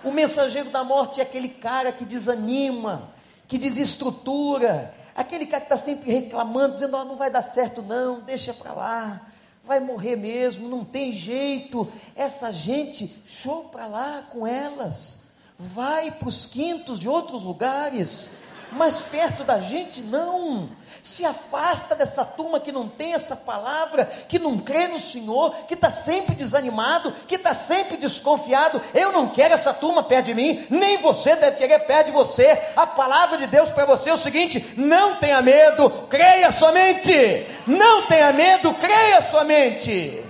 [0.02, 3.10] O mensageiro da morte é aquele cara que desanima,
[3.46, 8.20] que desestrutura, aquele cara que está sempre reclamando, dizendo: oh, não vai dar certo, não,
[8.20, 9.26] deixa para lá,
[9.64, 11.86] vai morrer mesmo, não tem jeito.
[12.16, 18.30] Essa gente, show para lá com elas, vai para os quintos de outros lugares
[18.72, 20.70] mas perto da gente não.
[21.02, 25.74] Se afasta dessa turma que não tem essa palavra, que não crê no Senhor, que
[25.74, 28.80] está sempre desanimado, que está sempre desconfiado.
[28.94, 32.70] Eu não quero essa turma perto de mim, nem você deve querer perto de você.
[32.76, 37.46] A palavra de Deus para você é o seguinte: não tenha medo, creia somente.
[37.66, 40.24] Não tenha medo, creia somente.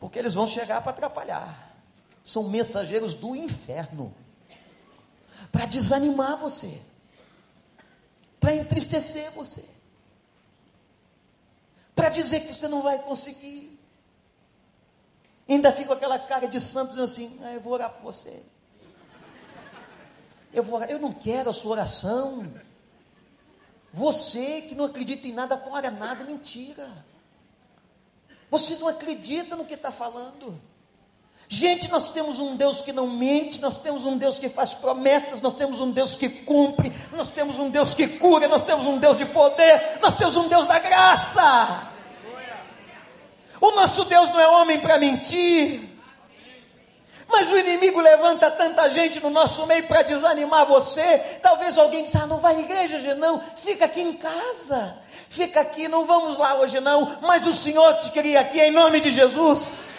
[0.00, 1.72] Porque eles vão chegar para atrapalhar.
[2.22, 4.14] São mensageiros do inferno
[5.54, 6.82] para desanimar você,
[8.40, 9.64] para entristecer você,
[11.94, 13.78] para dizer que você não vai conseguir.
[15.48, 18.42] Ainda fica aquela cara de santos assim: ah, eu vou orar por você.
[20.52, 20.90] Eu, vou orar.
[20.90, 22.52] eu não quero a sua oração.
[23.92, 27.06] Você que não acredita em nada, ora nada, mentira.
[28.50, 30.60] Você não acredita no que está falando.
[31.54, 35.40] Gente, nós temos um Deus que não mente, nós temos um Deus que faz promessas,
[35.40, 38.98] nós temos um Deus que cumpre, nós temos um Deus que cura, nós temos um
[38.98, 41.92] Deus de poder, nós temos um Deus da graça.
[43.60, 45.96] O nosso Deus não é homem para mentir.
[47.28, 51.18] Mas o inimigo levanta tanta gente no nosso meio para desanimar você.
[51.40, 54.96] Talvez alguém diz: Ah, não vai à igreja hoje não, fica aqui em casa,
[55.30, 57.16] fica aqui, não vamos lá hoje não.
[57.22, 59.94] Mas o Senhor te queria aqui em nome de Jesus.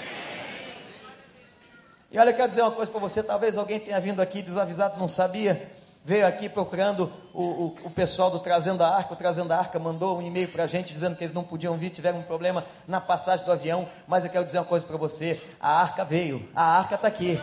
[2.15, 4.97] E olha, eu quero dizer uma coisa para você: talvez alguém tenha vindo aqui desavisado,
[4.97, 5.69] não sabia,
[6.05, 9.13] veio aqui procurando o, o, o pessoal do Trazendo a Arca.
[9.13, 11.75] O Trazendo a Arca mandou um e-mail para a gente dizendo que eles não podiam
[11.75, 13.85] vir, tiveram um problema na passagem do avião.
[14.07, 17.37] Mas eu quero dizer uma coisa para você: a arca veio, a arca está aqui.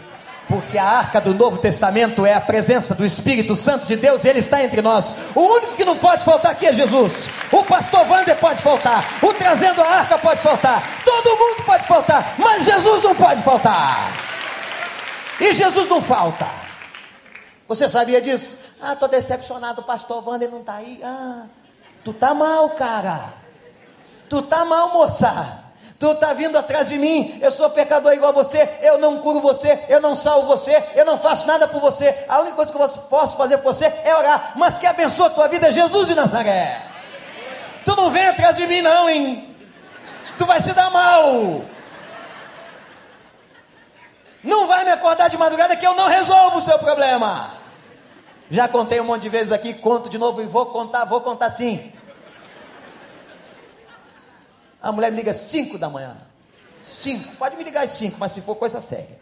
[0.48, 4.28] Porque a arca do Novo Testamento é a presença do Espírito Santo de Deus e
[4.28, 5.12] Ele está entre nós.
[5.34, 7.28] O único que não pode faltar aqui é Jesus.
[7.52, 9.04] O pastor Wander pode faltar.
[9.22, 10.82] O trazendo a arca pode faltar.
[11.04, 12.36] Todo mundo pode faltar.
[12.38, 14.31] Mas Jesus não pode faltar.
[15.42, 16.46] E Jesus não falta.
[17.66, 18.56] Você sabia disso?
[18.80, 21.00] Ah, estou decepcionado, o pastor Wander não está aí.
[21.02, 21.46] Ah,
[22.04, 23.34] tu tá mal, cara.
[24.28, 25.64] Tu tá mal, moça.
[25.98, 29.40] Tu está vindo atrás de mim, eu sou pecador igual a você, eu não curo
[29.40, 32.24] você, eu não salvo você, eu não faço nada por você.
[32.28, 34.52] A única coisa que eu posso fazer por você é orar.
[34.54, 36.82] Mas que abençoa a tua vida é Jesus de Nazaré.
[37.84, 39.56] Tu não vem atrás de mim, não, hein?
[40.38, 41.62] Tu vai se dar mal.
[44.42, 47.52] Não vai me acordar de madrugada que eu não resolvo o seu problema.
[48.50, 51.50] Já contei um monte de vezes aqui, conto de novo e vou contar, vou contar
[51.50, 51.92] sim.
[54.82, 56.16] A mulher me liga às 5 da manhã.
[56.82, 59.20] 5, pode me ligar às 5, mas se for coisa séria.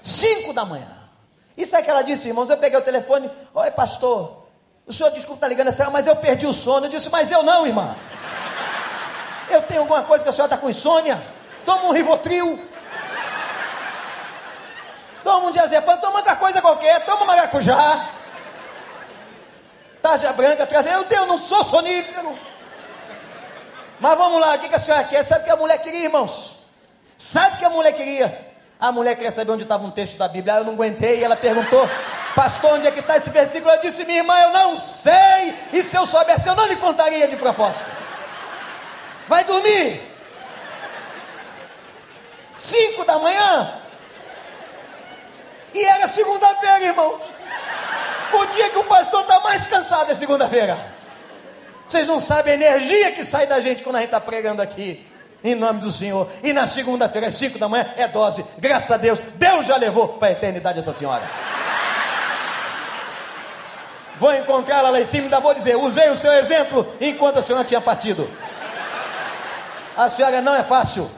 [0.00, 0.88] 5 da manhã.
[1.56, 2.48] Isso é que ela disse, irmãos.
[2.48, 4.46] Eu peguei o telefone, oi pastor,
[4.86, 6.86] o senhor desculpa estar ligando essa mas eu perdi o sono.
[6.86, 7.94] Eu disse, mas eu não, irmã.
[9.50, 11.20] Eu tenho alguma coisa que a senhora está com insônia?
[11.64, 12.58] Toma um Rivotril.
[15.26, 18.10] Toma um diazepam, toma uma coisa qualquer, toma maracujá.
[20.00, 20.86] Taja branca, traz.
[20.86, 22.32] Eu tenho, não sou sonífero.
[23.98, 25.24] Mas vamos lá, o que, a senhora quer?
[25.24, 26.56] Sabe o que a mulher queria, irmãos?
[27.18, 28.54] Sabe o que a mulher queria?
[28.78, 30.58] A mulher queria saber onde estava um texto da Bíblia.
[30.58, 31.24] Eu não aguentei.
[31.24, 31.90] Ela perguntou,
[32.36, 33.74] pastor, onde é que está esse versículo?
[33.74, 35.58] Eu disse, minha irmã, eu não sei.
[35.72, 37.84] E se eu soubesse, eu não lhe contaria de propósito.
[39.26, 40.00] Vai dormir.
[42.56, 43.85] Cinco da manhã.
[45.76, 47.20] E era segunda-feira, irmão.
[48.32, 50.78] O dia que o pastor está mais cansado é segunda-feira.
[51.86, 55.06] Vocês não sabem a energia que sai da gente quando a gente está pregando aqui.
[55.44, 56.28] Em nome do Senhor.
[56.42, 58.42] E na segunda-feira, às 5 da manhã, é dose.
[58.56, 61.28] Graças a Deus, Deus já levou para a eternidade essa senhora.
[64.18, 67.42] Vou encontrá-la lá em cima e ainda vou dizer: usei o seu exemplo enquanto a
[67.42, 68.30] senhora tinha partido.
[69.94, 71.10] A senhora não é fácil.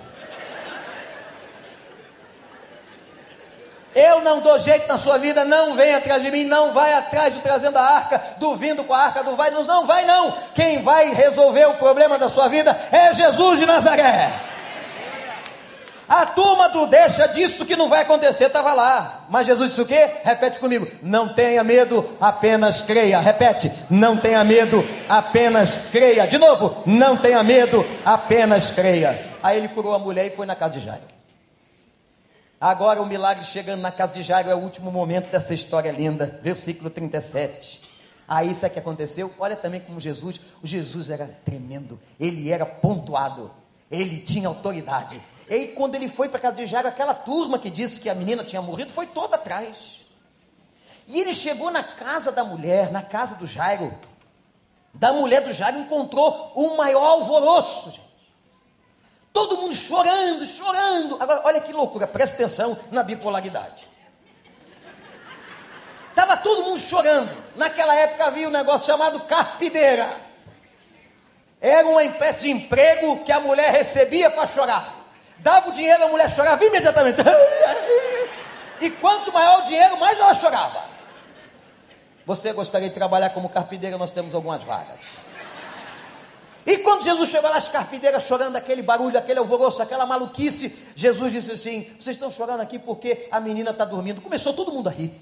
[3.99, 7.35] Eu não dou jeito na sua vida, não vem atrás de mim, não vai atrás
[7.35, 10.33] do trazendo a arca, do vindo com a arca, do vai, não, vai não.
[10.55, 14.31] Quem vai resolver o problema da sua vida é Jesus de Nazaré.
[16.09, 19.27] A turma do deixa disso que não vai acontecer, estava lá.
[19.29, 20.09] Mas Jesus disse o quê?
[20.23, 23.19] Repete comigo: não tenha medo, apenas creia.
[23.19, 26.25] Repete: não tenha medo, apenas creia.
[26.27, 29.37] De novo: não tenha medo, apenas creia.
[29.43, 31.18] Aí ele curou a mulher e foi na casa de Jairo.
[32.61, 36.41] Agora o milagre chegando na casa de Jairo é o último momento dessa história linda.
[36.43, 37.81] Versículo 37.
[38.27, 39.33] Aí isso é que aconteceu.
[39.39, 43.53] Olha também como Jesus, o Jesus era tremendo, ele era pontuado,
[43.89, 45.21] ele tinha autoridade.
[45.49, 48.15] E quando ele foi para a casa de Jairo, aquela turma que disse que a
[48.15, 50.01] menina tinha morrido foi toda atrás.
[51.07, 53.95] E ele chegou na casa da mulher, na casa do Jairo.
[54.93, 58.08] Da mulher do Jairo encontrou o maior alvoroço.
[59.33, 61.17] Todo mundo chorando, chorando.
[61.21, 63.89] Agora, olha que loucura, presta atenção na bipolaridade.
[66.11, 67.31] Estava todo mundo chorando.
[67.55, 70.17] Naquela época havia um negócio chamado carpideira.
[71.61, 74.97] Era uma espécie de emprego que a mulher recebia para chorar.
[75.39, 77.21] Dava o dinheiro, a mulher chorava imediatamente.
[78.81, 80.85] E quanto maior o dinheiro, mais ela chorava.
[82.25, 83.99] Você gostaria de trabalhar como carpideira?
[83.99, 85.01] Nós temos algumas vagas.
[86.69, 91.33] E quando Jesus chegou lá, as carpideiras chorando, aquele barulho, aquele alvoroço, aquela maluquice, Jesus
[91.33, 94.21] disse assim: Vocês estão chorando aqui porque a menina está dormindo.
[94.21, 95.19] Começou todo mundo a rir.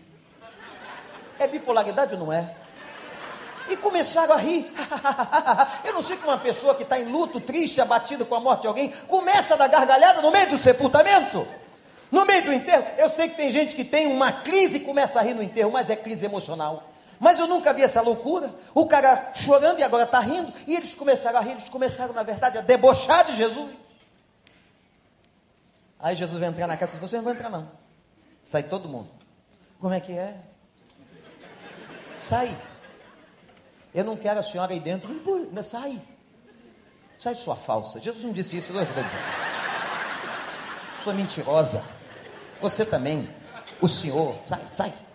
[1.39, 2.53] É bipolaridade ou não é?
[3.71, 4.75] E começaram a rir.
[5.87, 8.63] Eu não sei como uma pessoa que está em luto, triste, abatida com a morte
[8.63, 11.47] de alguém, começa a dar gargalhada no meio do sepultamento.
[12.11, 15.21] No meio do enterro, eu sei que tem gente que tem uma crise e começa
[15.21, 16.96] a rir no enterro, mas é crise emocional.
[17.19, 18.55] Mas eu nunca vi essa loucura.
[18.75, 20.53] O cara chorando e agora está rindo.
[20.67, 23.71] E eles começaram a rir, eles começaram, na verdade, a debochar de Jesus.
[25.99, 27.69] Aí Jesus vai entrar na casa e você não vai entrar não.
[28.47, 29.11] Sai todo mundo.
[29.81, 30.37] Como é que é?
[32.17, 32.57] Sai.
[33.95, 35.09] Eu não quero a senhora aí dentro.
[35.63, 36.01] Sai.
[37.19, 37.99] Sai sua falsa.
[38.01, 39.09] Jesus não disse isso, eu dizendo.
[41.03, 41.83] Sua mentirosa.
[42.61, 43.31] Você também.
[43.81, 44.39] O senhor.
[44.45, 45.06] Sai, sai.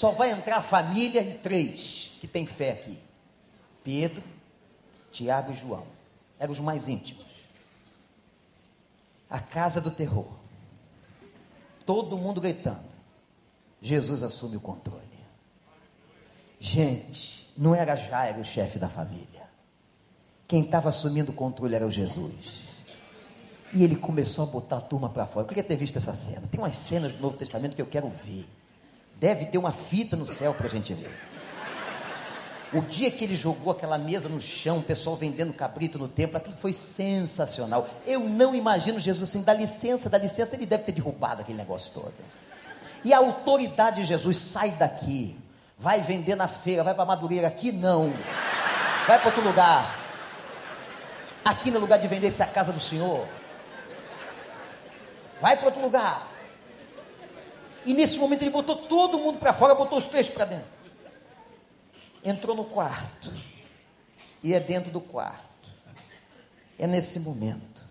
[0.00, 2.98] Só vai entrar a família de três que tem fé aqui:
[3.84, 4.22] Pedro,
[5.12, 5.86] Tiago e João.
[6.38, 7.26] Eram os mais íntimos.
[9.28, 10.32] A casa do terror.
[11.84, 12.88] Todo mundo gritando.
[13.82, 15.04] Jesus assume o controle.
[16.58, 19.50] Gente, não era Jairo o chefe da família.
[20.48, 22.70] Quem estava assumindo o controle era o Jesus.
[23.74, 25.44] E ele começou a botar a turma para fora.
[25.44, 26.48] Eu queria ter visto essa cena.
[26.50, 28.48] Tem umas cenas do Novo Testamento que eu quero ver.
[29.20, 31.14] Deve ter uma fita no céu para a gente ver.
[32.72, 36.38] O dia que ele jogou aquela mesa no chão, o pessoal vendendo cabrito no templo,
[36.38, 37.86] aquilo foi sensacional.
[38.06, 41.92] Eu não imagino Jesus assim, dá licença, dá licença, ele deve ter derrubado aquele negócio
[41.92, 42.14] todo.
[43.04, 45.36] E a autoridade de Jesus sai daqui,
[45.78, 48.10] vai vender na feira, vai para Madureira, aqui não.
[49.06, 49.98] Vai para outro lugar.
[51.44, 53.26] Aqui no lugar de vender, se é a casa do Senhor.
[55.42, 56.29] Vai para outro lugar.
[57.84, 60.68] E nesse momento ele botou todo mundo para fora, botou os três para dentro.
[62.24, 63.32] Entrou no quarto.
[64.42, 65.68] E é dentro do quarto.
[66.78, 67.84] É nesse momento.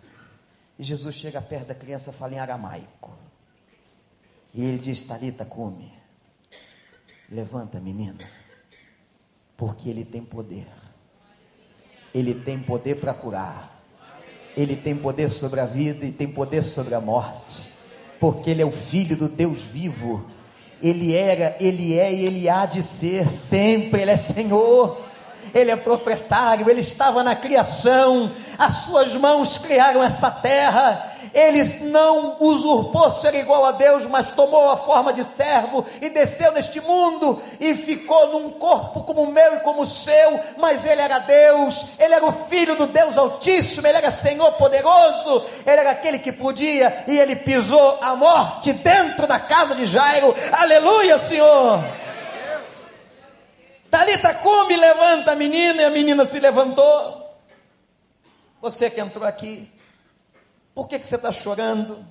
[0.78, 3.18] E Jesus chega perto da criança, fala em aramaico.
[4.54, 5.92] E ele diz: Talita, come.
[7.30, 8.18] Levanta, menina.
[9.58, 10.68] Porque ele tem poder.
[12.14, 13.80] Ele tem poder para curar.
[14.58, 17.72] Ele tem poder sobre a vida e tem poder sobre a morte,
[18.20, 20.24] porque Ele é o Filho do Deus vivo.
[20.82, 25.09] Ele era, Ele é e Ele há de ser sempre, Ele é Senhor.
[25.54, 32.38] Ele é proprietário, ele estava na criação, as suas mãos criaram essa terra, ele não
[32.40, 37.42] usurpou ser igual a Deus, mas tomou a forma de servo e desceu neste mundo
[37.60, 41.86] e ficou num corpo como o meu e como o seu, mas ele era Deus,
[42.00, 46.32] ele era o filho do Deus Altíssimo, ele era Senhor poderoso, ele era aquele que
[46.32, 50.34] podia e ele pisou a morte dentro da casa de Jairo.
[50.52, 52.09] Aleluia, Senhor!
[53.90, 57.38] Talita come, levanta a menina e a menina se levantou.
[58.62, 59.72] Você que entrou aqui,
[60.76, 62.06] por que, que você está chorando?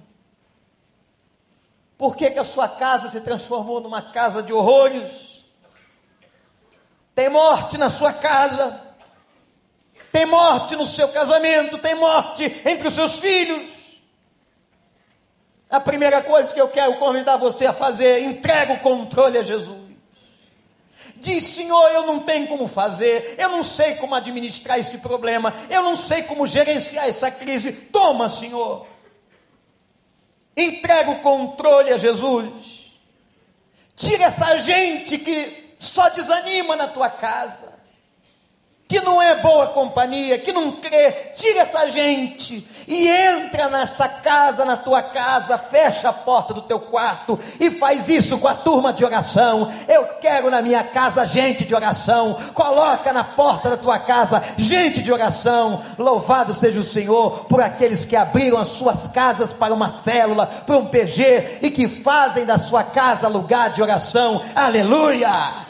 [1.96, 5.44] Por que, que a sua casa se transformou numa casa de horrores?
[7.14, 8.80] Tem morte na sua casa,
[10.12, 14.00] tem morte no seu casamento, tem morte entre os seus filhos.
[15.68, 19.77] A primeira coisa que eu quero convidar você a fazer, entrega o controle a Jesus.
[21.20, 25.82] Diz, Senhor, eu não tenho como fazer, eu não sei como administrar esse problema, eu
[25.82, 27.72] não sei como gerenciar essa crise.
[27.72, 28.86] Toma, Senhor.
[30.56, 32.92] Entrega o controle a Jesus.
[33.94, 37.77] Tira essa gente que só desanima na tua casa
[38.88, 44.64] que não é boa companhia, que não crê, tira essa gente e entra nessa casa,
[44.64, 48.90] na tua casa, fecha a porta do teu quarto e faz isso com a turma
[48.90, 49.70] de oração.
[49.86, 52.38] Eu quero na minha casa gente de oração.
[52.54, 55.82] Coloca na porta da tua casa gente de oração.
[55.98, 60.78] Louvado seja o Senhor por aqueles que abriram as suas casas para uma célula, para
[60.78, 64.42] um PG e que fazem da sua casa lugar de oração.
[64.54, 65.67] Aleluia!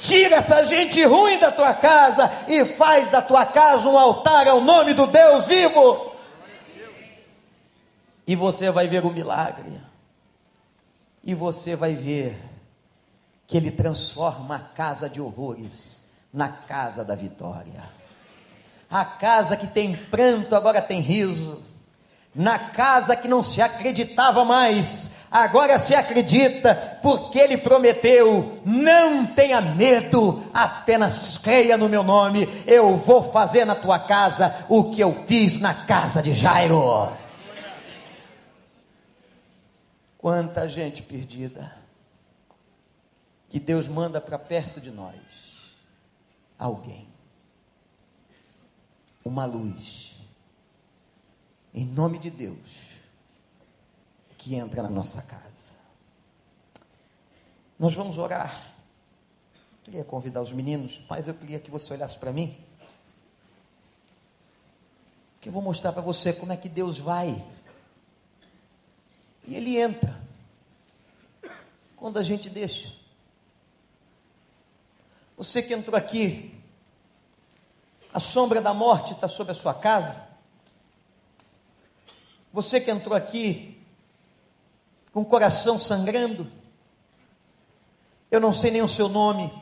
[0.00, 4.60] Tira essa gente ruim da tua casa e faz da tua casa um altar ao
[4.60, 6.10] nome do Deus vivo.
[8.26, 9.78] E você vai ver o milagre.
[11.22, 12.40] E você vai ver
[13.46, 17.82] que ele transforma a casa de horrores na casa da vitória.
[18.88, 21.62] A casa que tem pranto agora tem riso.
[22.34, 29.60] Na casa que não se acreditava mais, agora se acredita, porque ele prometeu: não tenha
[29.60, 35.12] medo, apenas creia no meu nome, eu vou fazer na tua casa o que eu
[35.26, 37.12] fiz na casa de Jairo.
[40.16, 41.74] Quanta gente perdida,
[43.48, 45.16] que Deus manda para perto de nós,
[46.56, 47.08] alguém,
[49.24, 50.09] uma luz,
[51.72, 52.90] em nome de Deus
[54.36, 55.76] que entra na nossa casa.
[57.78, 58.72] Nós vamos orar.
[59.84, 62.56] Queria convidar os meninos, mas eu queria que você olhasse para mim.
[65.40, 67.44] Que eu vou mostrar para você como é que Deus vai.
[69.46, 70.18] E Ele entra.
[71.96, 72.92] Quando a gente deixa.
[75.36, 76.58] Você que entrou aqui,
[78.12, 80.29] a sombra da morte está sobre a sua casa.
[82.52, 83.80] Você que entrou aqui,
[85.12, 86.50] com o coração sangrando.
[88.30, 89.52] Eu não sei nem o seu nome.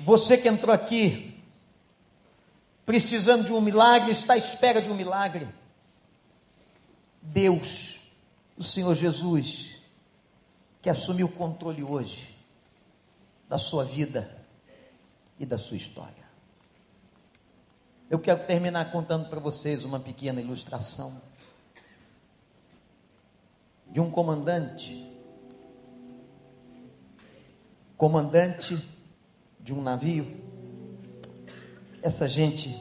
[0.00, 1.40] Você que entrou aqui,
[2.84, 5.48] precisando de um milagre, está à espera de um milagre.
[7.22, 8.00] Deus,
[8.56, 9.80] o Senhor Jesus,
[10.80, 12.36] que assumiu o controle hoje
[13.48, 14.44] da sua vida
[15.38, 16.28] e da sua história.
[18.10, 21.20] Eu quero terminar contando para vocês uma pequena ilustração
[23.90, 25.06] de um comandante,
[27.96, 28.78] comandante
[29.60, 30.26] de um navio.
[32.02, 32.74] Essa gente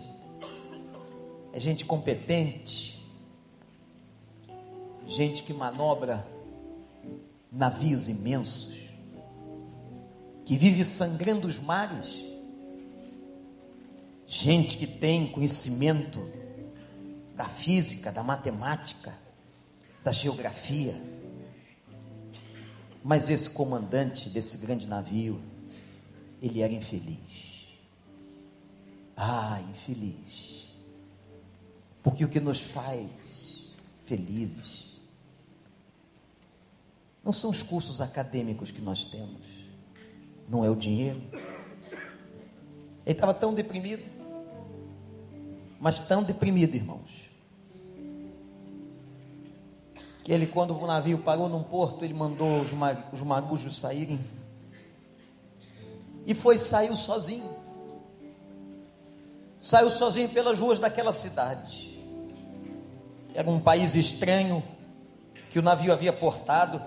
[1.54, 3.04] é gente competente,
[5.08, 6.26] gente que manobra
[7.52, 8.76] navios imensos,
[10.46, 12.24] que vive sangrando os mares,
[14.28, 16.20] gente que tem conhecimento
[17.36, 19.18] da física, da matemática,
[20.08, 20.96] da geografia.
[23.04, 25.42] Mas esse comandante desse grande navio,
[26.42, 27.68] ele era infeliz.
[29.18, 30.70] Ah, infeliz.
[32.02, 33.10] Porque o que nos faz
[34.06, 34.88] felizes
[37.22, 39.46] não são os cursos acadêmicos que nós temos,
[40.48, 41.22] não é o dinheiro.
[43.06, 44.04] Ele estava tão deprimido,
[45.82, 47.27] mas tão deprimido, irmãos,
[50.28, 54.20] que ele, quando o navio parou num porto, ele mandou os, mag os magujos saírem.
[56.26, 57.50] E foi, saiu sozinho.
[59.58, 61.98] Saiu sozinho pelas ruas daquela cidade.
[63.34, 64.62] Era um país estranho
[65.50, 66.82] que o navio havia portado.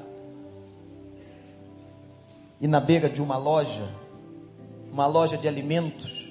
[2.60, 3.88] E na beira de uma loja,
[4.92, 6.30] uma loja de alimentos,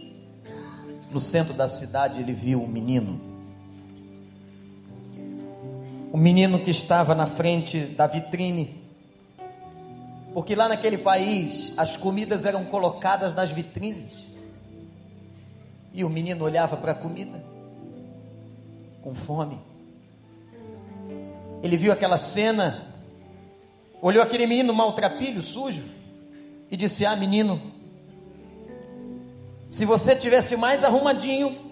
[1.09, 3.28] no centro da cidade, ele viu um menino.
[6.11, 8.83] O menino que estava na frente da vitrine,
[10.33, 14.27] porque lá naquele país as comidas eram colocadas nas vitrines.
[15.93, 17.43] E o menino olhava para a comida
[19.01, 19.59] com fome.
[21.61, 22.87] Ele viu aquela cena,
[24.01, 25.83] olhou aquele menino maltrapilho, sujo,
[26.71, 27.61] e disse: Ah, menino,
[29.69, 31.68] se você tivesse mais arrumadinho,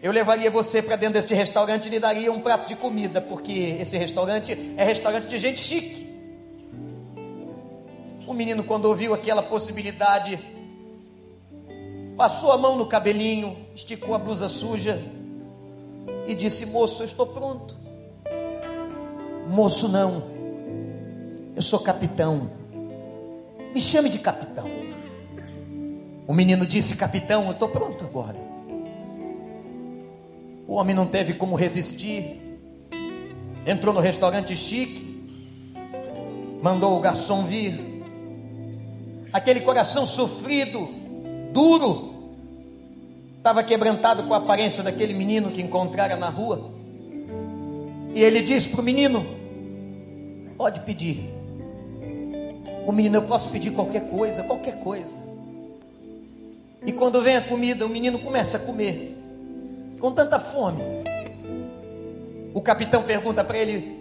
[0.00, 3.76] eu levaria você para dentro deste restaurante e lhe daria um prato de comida, porque
[3.80, 6.06] esse restaurante é restaurante de gente chique.
[8.26, 10.38] O menino, quando ouviu aquela possibilidade,
[12.16, 15.02] passou a mão no cabelinho, esticou a blusa suja
[16.28, 17.76] e disse: Moço, eu estou pronto.
[19.48, 20.22] Moço, não,
[21.56, 22.50] eu sou capitão,
[23.74, 24.68] me chame de capitão.
[26.24, 28.47] O menino disse: Capitão, eu estou pronto agora.
[30.68, 32.58] O homem não teve como resistir,
[33.66, 35.26] entrou no restaurante chique,
[36.62, 38.04] mandou o garçom vir.
[39.32, 40.86] Aquele coração sofrido,
[41.54, 42.12] duro,
[43.38, 46.70] estava quebrantado com a aparência daquele menino que encontrara na rua.
[48.14, 49.24] E ele disse para o menino:
[50.54, 51.32] Pode pedir.
[52.86, 55.14] O menino, eu posso pedir qualquer coisa, qualquer coisa.
[56.86, 59.17] E quando vem a comida, o menino começa a comer,
[59.98, 60.82] com tanta fome.
[62.54, 63.98] O capitão pergunta para ele: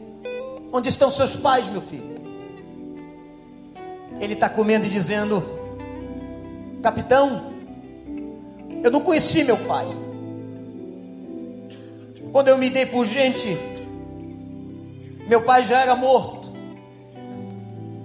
[0.71, 2.17] Onde estão seus pais, meu filho?
[4.19, 5.43] Ele está comendo e dizendo:
[6.81, 7.53] Capitão,
[8.83, 9.87] eu não conheci meu pai.
[12.31, 13.57] Quando eu me dei por gente,
[15.27, 16.47] meu pai já era morto.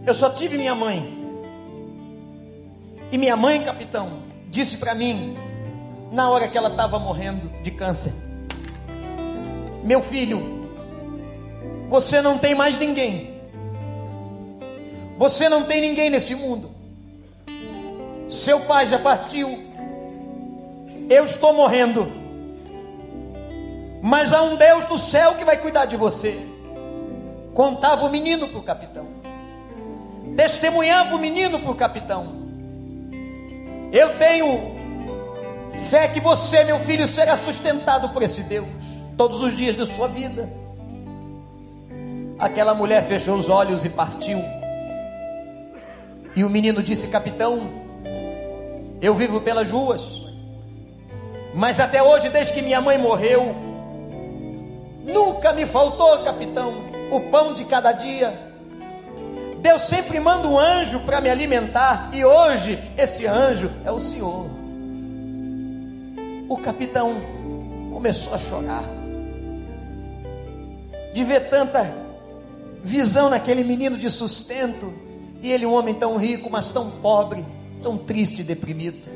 [0.07, 1.20] Eu só tive minha mãe.
[3.11, 5.34] E minha mãe, capitão, disse para mim,
[6.13, 8.13] na hora que ela estava morrendo de câncer:
[9.83, 10.69] Meu filho,
[11.89, 13.33] você não tem mais ninguém.
[15.19, 16.71] Você não tem ninguém nesse mundo.
[18.29, 19.73] Seu pai já partiu
[21.13, 22.11] eu estou morrendo,
[24.03, 26.41] mas há um Deus do céu que vai cuidar de você.
[27.53, 29.09] Contava o menino para o capitão,
[30.37, 32.41] testemunhava o menino para o capitão.
[33.93, 34.82] Eu tenho
[35.83, 38.68] fé que você, meu filho, será sustentado por esse Deus
[39.16, 40.49] todos os dias da sua vida.
[42.39, 44.43] Aquela mulher fechou os olhos e partiu.
[46.35, 47.70] E o menino disse: Capitão,
[49.01, 50.22] eu vivo pelas ruas
[51.55, 53.55] mas até hoje, desde que minha mãe morreu,
[55.05, 58.51] nunca me faltou, capitão, o pão de cada dia.
[59.59, 64.51] Deus sempre manda um anjo para me alimentar, e hoje esse anjo é o Senhor.
[66.53, 67.15] O capitão
[67.91, 68.85] começou a chorar,
[71.15, 71.91] de ver tanta
[72.85, 74.93] visão naquele menino de sustento,
[75.41, 77.43] e ele, um homem tão rico, mas tão pobre,
[77.83, 79.09] tão triste e deprimido.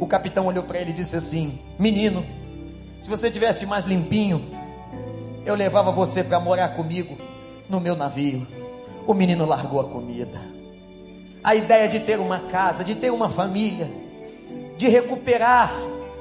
[0.00, 2.24] O capitão olhou para ele e disse assim: Menino,
[2.98, 4.42] se você tivesse mais limpinho,
[5.44, 7.18] eu levava você para morar comigo
[7.68, 8.46] no meu navio.
[9.06, 10.40] O menino largou a comida.
[11.42, 13.90] A ideia de ter uma casa, de ter uma família,
[14.78, 15.70] de recuperar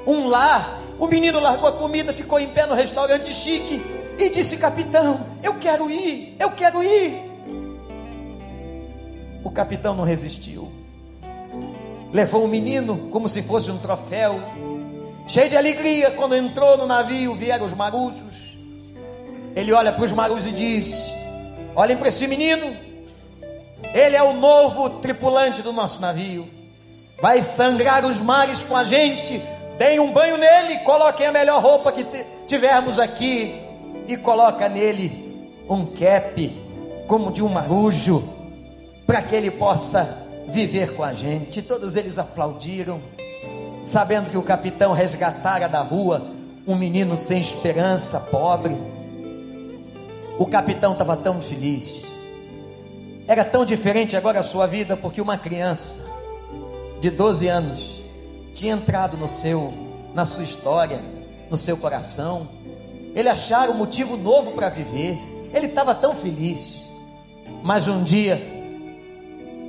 [0.05, 0.79] um lar.
[0.99, 3.81] O menino largou a comida, ficou em pé no restaurante chique
[4.17, 7.31] e disse: Capitão, eu quero ir, eu quero ir.
[9.43, 10.71] O capitão não resistiu
[12.13, 14.39] levou o menino como se fosse um troféu,
[15.27, 16.11] cheio de alegria.
[16.11, 18.53] Quando entrou no navio, vieram os marujos.
[19.55, 21.11] Ele olha para os marujos e diz:
[21.75, 22.77] Olhem para esse menino,
[23.93, 26.47] ele é o novo tripulante do nosso navio.
[27.19, 29.41] Vai sangrar os mares com a gente.
[29.77, 32.05] Deem um banho nele, coloquem a melhor roupa que
[32.47, 33.59] tivermos aqui
[34.07, 36.61] e coloca nele um cap
[37.07, 38.23] como de um marujo,
[39.05, 41.61] para que ele possa viver com a gente.
[41.61, 43.01] Todos eles aplaudiram,
[43.81, 46.27] sabendo que o capitão resgatara da rua
[46.65, 48.75] um menino sem esperança, pobre.
[50.37, 52.03] O capitão estava tão feliz.
[53.27, 56.05] Era tão diferente agora a sua vida, porque uma criança
[57.01, 58.02] de 12 anos
[58.53, 59.73] tinha entrado no seu,
[60.13, 61.01] na sua história,
[61.49, 62.47] no seu coração.
[63.15, 65.19] Ele achara um motivo novo para viver.
[65.53, 66.81] Ele estava tão feliz.
[67.63, 68.53] Mas um dia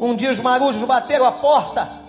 [0.00, 2.02] um dia os marujos bateram a porta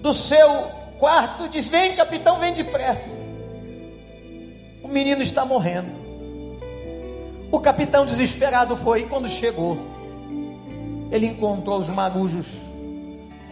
[0.00, 3.18] do seu quarto diz: Vem, capitão, vem depressa.
[4.82, 6.06] O menino está morrendo.
[7.50, 9.78] O capitão desesperado foi, e quando chegou,
[11.10, 12.58] ele encontrou os marujos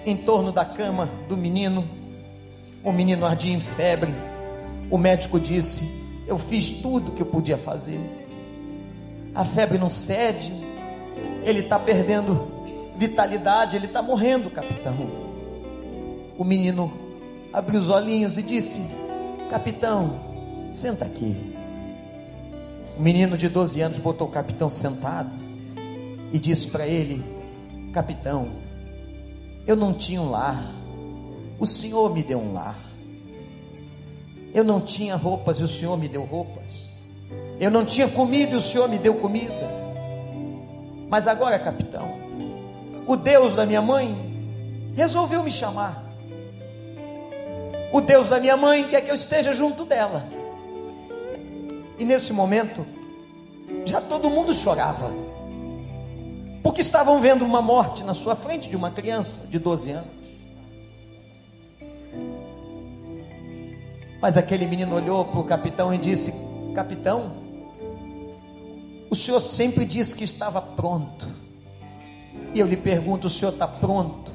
[0.05, 1.84] em torno da cama do menino.
[2.82, 4.14] O menino ardia em febre.
[4.90, 8.00] O médico disse: Eu fiz tudo que eu podia fazer.
[9.34, 10.52] A febre não cede,
[11.42, 12.48] ele está perdendo
[12.96, 14.94] vitalidade, ele está morrendo, capitão.
[16.38, 16.92] O menino
[17.52, 18.80] abriu os olhinhos e disse:
[19.50, 20.20] Capitão,
[20.70, 21.55] senta aqui.
[22.96, 25.34] O menino de 12 anos botou o capitão sentado
[26.32, 27.24] e disse para ele:
[27.92, 28.63] Capitão,
[29.66, 30.62] eu não tinha um lar,
[31.58, 32.78] o Senhor me deu um lar.
[34.52, 36.90] Eu não tinha roupas e o Senhor me deu roupas.
[37.58, 39.52] Eu não tinha comida e o Senhor me deu comida.
[41.08, 42.08] Mas agora, capitão,
[43.06, 46.04] o Deus da minha mãe resolveu me chamar.
[47.92, 50.28] O Deus da minha mãe quer que eu esteja junto dela.
[51.98, 52.84] E nesse momento,
[53.84, 55.24] já todo mundo chorava.
[56.64, 60.10] Porque estavam vendo uma morte na sua frente de uma criança de 12 anos.
[64.18, 66.32] Mas aquele menino olhou para o capitão e disse:
[66.74, 67.32] Capitão,
[69.10, 71.28] o senhor sempre disse que estava pronto.
[72.54, 74.32] E eu lhe pergunto: o senhor está pronto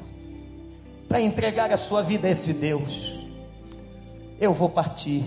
[1.08, 3.12] para entregar a sua vida a esse Deus?
[4.40, 5.24] Eu vou partir,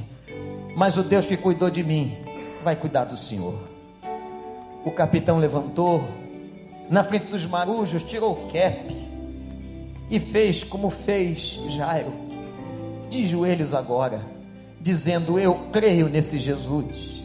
[0.78, 2.16] mas o Deus que cuidou de mim
[2.64, 3.60] vai cuidar do senhor.
[4.86, 6.23] O capitão levantou,
[6.94, 8.96] na frente dos marujos, tirou o cap
[10.12, 12.14] e fez como fez Jairo,
[13.10, 14.22] de joelhos agora,
[14.80, 17.24] dizendo: Eu creio nesse Jesus,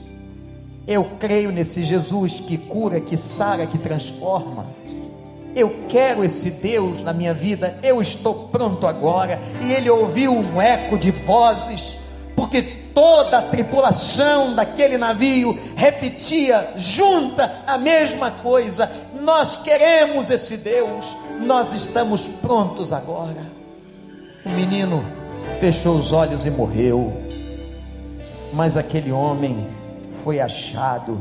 [0.87, 4.69] eu creio nesse Jesus que cura, que sara, que transforma.
[5.55, 9.39] Eu quero esse Deus na minha vida, eu estou pronto agora.
[9.67, 11.99] E ele ouviu um eco de vozes,
[12.35, 12.63] porque
[12.99, 18.91] toda a tripulação daquele navio repetia junta a mesma coisa:
[19.29, 23.47] Nós queremos esse Deus, nós estamos prontos agora.
[24.43, 25.05] O menino
[25.61, 27.13] fechou os olhos e morreu,
[28.55, 29.69] mas aquele homem
[30.25, 31.21] foi achado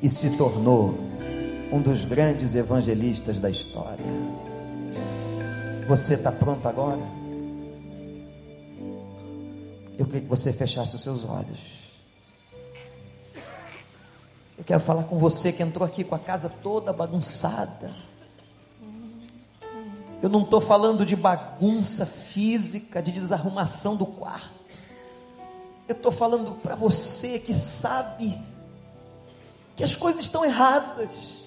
[0.00, 0.94] e se tornou
[1.70, 4.06] um dos grandes evangelistas da história.
[5.86, 7.02] Você está pronto agora?
[9.98, 11.83] Eu queria que você fechasse os seus olhos.
[14.56, 17.90] Eu quero falar com você que entrou aqui com a casa toda bagunçada.
[20.22, 24.78] Eu não estou falando de bagunça física, de desarrumação do quarto.
[25.86, 28.40] Eu estou falando para você que sabe
[29.76, 31.40] que as coisas estão erradas.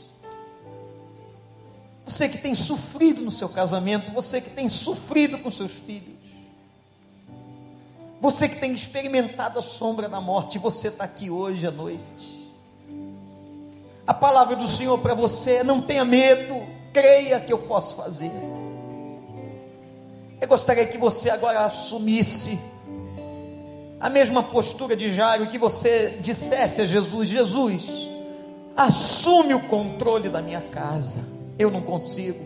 [2.06, 6.16] Você que tem sofrido no seu casamento, você que tem sofrido com seus filhos,
[8.22, 12.37] você que tem experimentado a sombra da morte, você está aqui hoje à noite.
[14.08, 18.32] A palavra do Senhor para você é: não tenha medo, creia que eu posso fazer.
[20.40, 22.60] Eu gostaria que você agora assumisse
[24.00, 28.08] a mesma postura de Jairo, que você dissesse a Jesus: Jesus,
[28.76, 32.46] assume o controle da minha casa eu não consigo.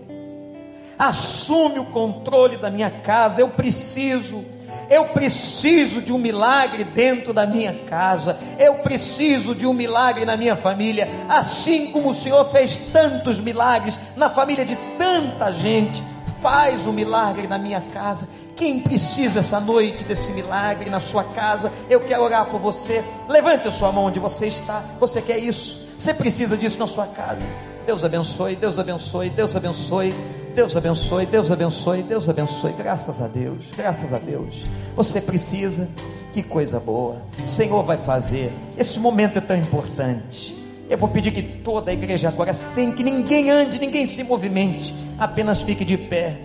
[0.97, 4.45] Assume o controle da minha casa, eu preciso.
[4.91, 8.37] Eu preciso de um milagre dentro da minha casa.
[8.59, 11.07] Eu preciso de um milagre na minha família.
[11.29, 16.03] Assim como o Senhor fez tantos milagres na família de tanta gente,
[16.41, 18.27] faz um milagre na minha casa.
[18.53, 21.71] Quem precisa essa noite desse milagre na sua casa?
[21.89, 23.01] Eu quero orar por você.
[23.29, 24.83] Levante a sua mão onde você está.
[24.99, 25.87] Você quer isso?
[25.97, 27.45] Você precisa disso na sua casa.
[27.85, 30.13] Deus abençoe, Deus abençoe, Deus abençoe,
[30.55, 32.73] Deus abençoe, Deus abençoe, Deus abençoe.
[32.73, 34.65] Graças a Deus, graças a Deus.
[34.95, 35.87] Você precisa,
[36.33, 37.21] que coisa boa.
[37.43, 38.53] O Senhor vai fazer.
[38.77, 40.55] Esse momento é tão importante.
[40.89, 44.93] Eu vou pedir que toda a igreja agora, sem que ninguém ande, ninguém se movimente,
[45.17, 46.37] apenas fique de pé.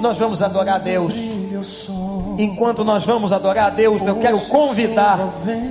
[0.00, 1.14] Nós vamos adorar a Deus.
[2.36, 5.20] Enquanto nós vamos adorar a Deus, eu quero convidar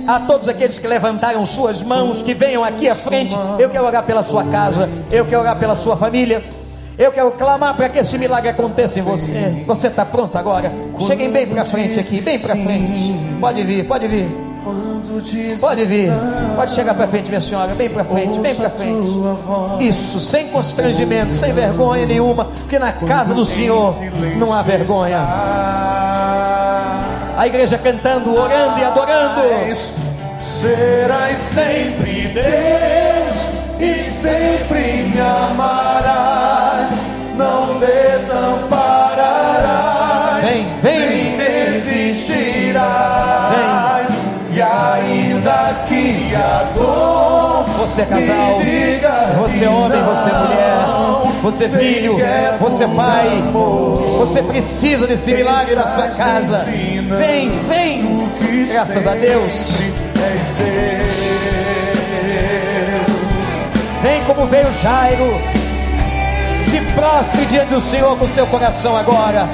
[0.08, 3.36] a todos aqueles que levantaram suas mãos, que venham aqui à frente.
[3.58, 6.63] Eu quero orar pela sua casa, eu quero orar pela sua família.
[6.96, 9.64] Eu quero clamar para que esse milagre aconteça em você.
[9.66, 10.72] Você está pronto agora?
[11.00, 13.14] Cheguem bem para frente aqui, bem para frente.
[13.40, 14.28] Pode vir, pode vir.
[15.60, 16.10] Pode vir,
[16.56, 19.08] pode chegar para frente, minha senhora, bem para frente, bem para frente.
[19.80, 23.94] Isso, sem constrangimento, sem vergonha nenhuma, porque na casa do Senhor
[24.38, 25.18] não há vergonha.
[27.36, 29.42] A igreja cantando, orando e adorando.
[30.42, 33.46] Serás sempre Deus
[33.78, 36.63] e sempre me amarás,
[37.36, 41.36] não desampararás, vem, vem, nem
[41.72, 44.10] desistirás.
[44.10, 44.24] Vem.
[44.54, 46.32] E ainda que
[47.78, 48.54] Você é casal,
[49.36, 50.86] você é homem, você é mulher,
[51.42, 52.16] você é filho,
[52.60, 53.42] você é pai.
[54.18, 56.58] Você precisa desse milagre na sua casa.
[56.58, 58.28] Vem, vem.
[58.70, 59.72] Graças a Deus.
[64.02, 65.63] Vem como veio Jairo.
[66.74, 69.48] Se prostre diante do Senhor com seu coração agora.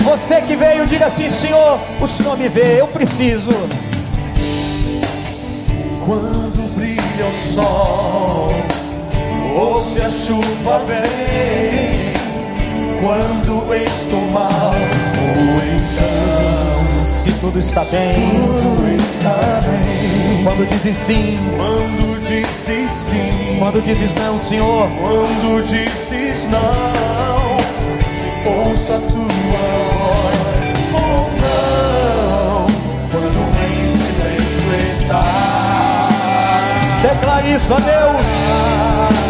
[0.00, 3.50] Você que veio, diga assim: Senhor, o Senhor me vê, eu preciso.
[6.06, 8.50] Quando brilha o sol,
[9.54, 12.14] ou se a chuva vem,
[13.02, 18.14] quando estou mal, ou então, se tudo está bem,
[18.62, 20.44] tudo está bem.
[20.44, 22.03] Quando dizes sim, quando
[22.64, 27.58] dizes sim, quando dizes não, Senhor, quando dizes não,
[28.00, 30.48] se ouça a tua voz
[30.94, 32.66] ou não,
[33.10, 36.08] quando em silêncio está.
[37.02, 38.26] Declare isso a Deus.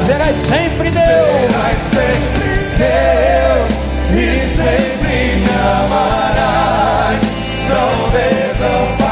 [0.07, 0.95] Serás sempre Deus.
[0.95, 3.69] Serás sempre Deus
[4.11, 5.49] e sempre me
[5.83, 7.21] amarás.
[7.69, 9.04] Não desampararás,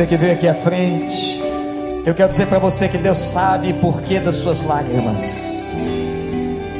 [0.00, 1.38] Você que veio aqui à frente,
[2.06, 5.20] eu quero dizer para você que Deus sabe por que das suas lágrimas.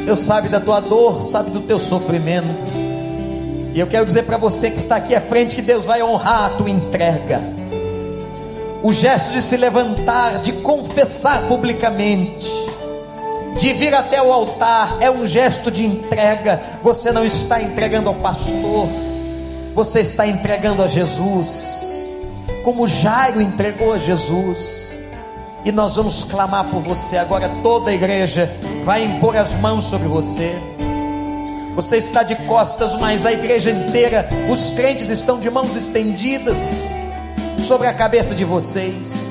[0.07, 2.49] Deus sabe da tua dor, sabe do teu sofrimento.
[3.75, 6.45] E eu quero dizer para você que está aqui à frente que Deus vai honrar
[6.47, 7.43] a tua entrega.
[8.83, 12.51] O gesto de se levantar, de confessar publicamente,
[13.59, 16.59] de vir até o altar, é um gesto de entrega.
[16.83, 18.89] Você não está entregando ao pastor,
[19.75, 21.80] você está entregando a Jesus
[22.63, 24.91] como Jairo entregou a Jesus.
[25.65, 27.51] E nós vamos clamar por você agora.
[27.63, 28.51] Toda a igreja
[28.85, 30.59] vai impor as mãos sobre você.
[31.75, 36.59] Você está de costas, mas a igreja inteira, os crentes estão de mãos estendidas
[37.59, 39.31] sobre a cabeça de vocês.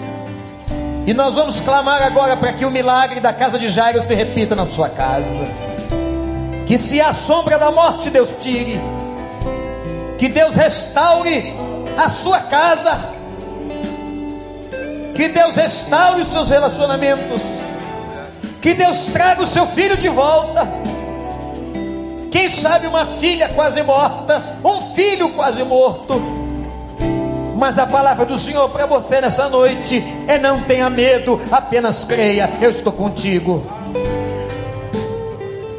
[1.05, 4.55] E nós vamos clamar agora para que o milagre da casa de Jairo se repita
[4.55, 5.47] na sua casa.
[6.65, 8.79] Que se a sombra da morte Deus tire,
[10.17, 11.53] que Deus restaure
[11.97, 13.18] a sua casa,
[15.19, 17.41] que Deus restaure os seus relacionamentos,
[18.61, 20.65] que Deus traga o seu filho de volta.
[22.31, 26.21] Quem sabe uma filha quase morta, um filho quase morto.
[27.57, 32.49] Mas a palavra do Senhor para você nessa noite é: não tenha medo, apenas creia,
[32.61, 33.61] eu estou contigo.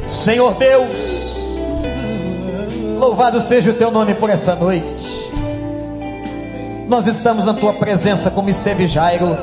[0.06, 1.34] Senhor Deus,
[2.98, 5.09] louvado seja o teu nome por essa noite.
[6.90, 9.38] Nós estamos na tua presença como esteve Jairo.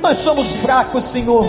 [0.00, 1.44] Nós somos fracos, Senhor.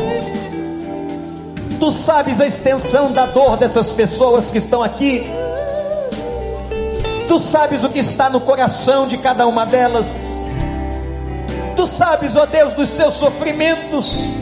[1.79, 5.25] Tu sabes a extensão da dor dessas pessoas que estão aqui.
[7.25, 10.37] Tu sabes o que está no coração de cada uma delas.
[11.77, 14.35] Tu sabes, ó Deus, dos seus sofrimentos.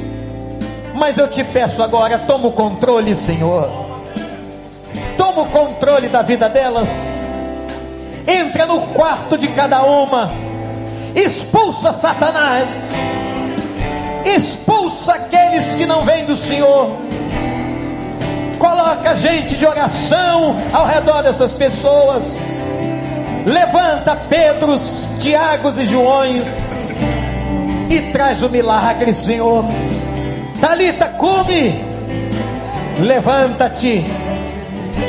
[0.96, 3.70] Mas eu te peço agora, toma o controle, Senhor.
[5.16, 7.30] Toma o controle da vida delas.
[8.28, 10.32] Entra no quarto de cada uma.
[11.16, 12.92] Expulsa Satanás.
[14.26, 16.98] Expulsa aqueles que não vêm do Senhor.
[18.60, 22.38] Coloca gente de oração ao redor dessas pessoas.
[23.46, 26.92] Levanta Pedros, Tiagos e Joões
[27.92, 29.66] e traz o milagre, Senhor.
[30.62, 31.84] Talita, come.
[33.00, 34.06] Levanta-te.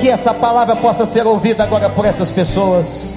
[0.02, 3.14] Que essa palavra possa ser ouvida agora por essas pessoas.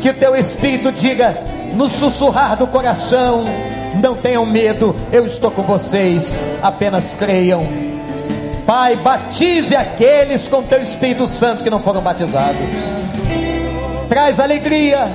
[0.00, 1.36] Que o teu espírito diga
[1.74, 3.44] no sussurrar do coração:
[4.00, 6.38] não tenham medo, eu estou com vocês.
[6.62, 7.66] Apenas creiam.
[8.64, 12.60] Pai, batize aqueles com teu Espírito Santo que não foram batizados.
[14.08, 15.08] Traz alegria,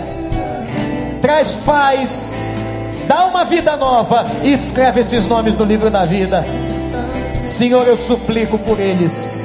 [1.22, 2.54] traz paz,
[3.08, 6.46] dá uma vida nova e escreve esses nomes no livro da vida.
[7.46, 9.45] Senhor, eu suplico por eles.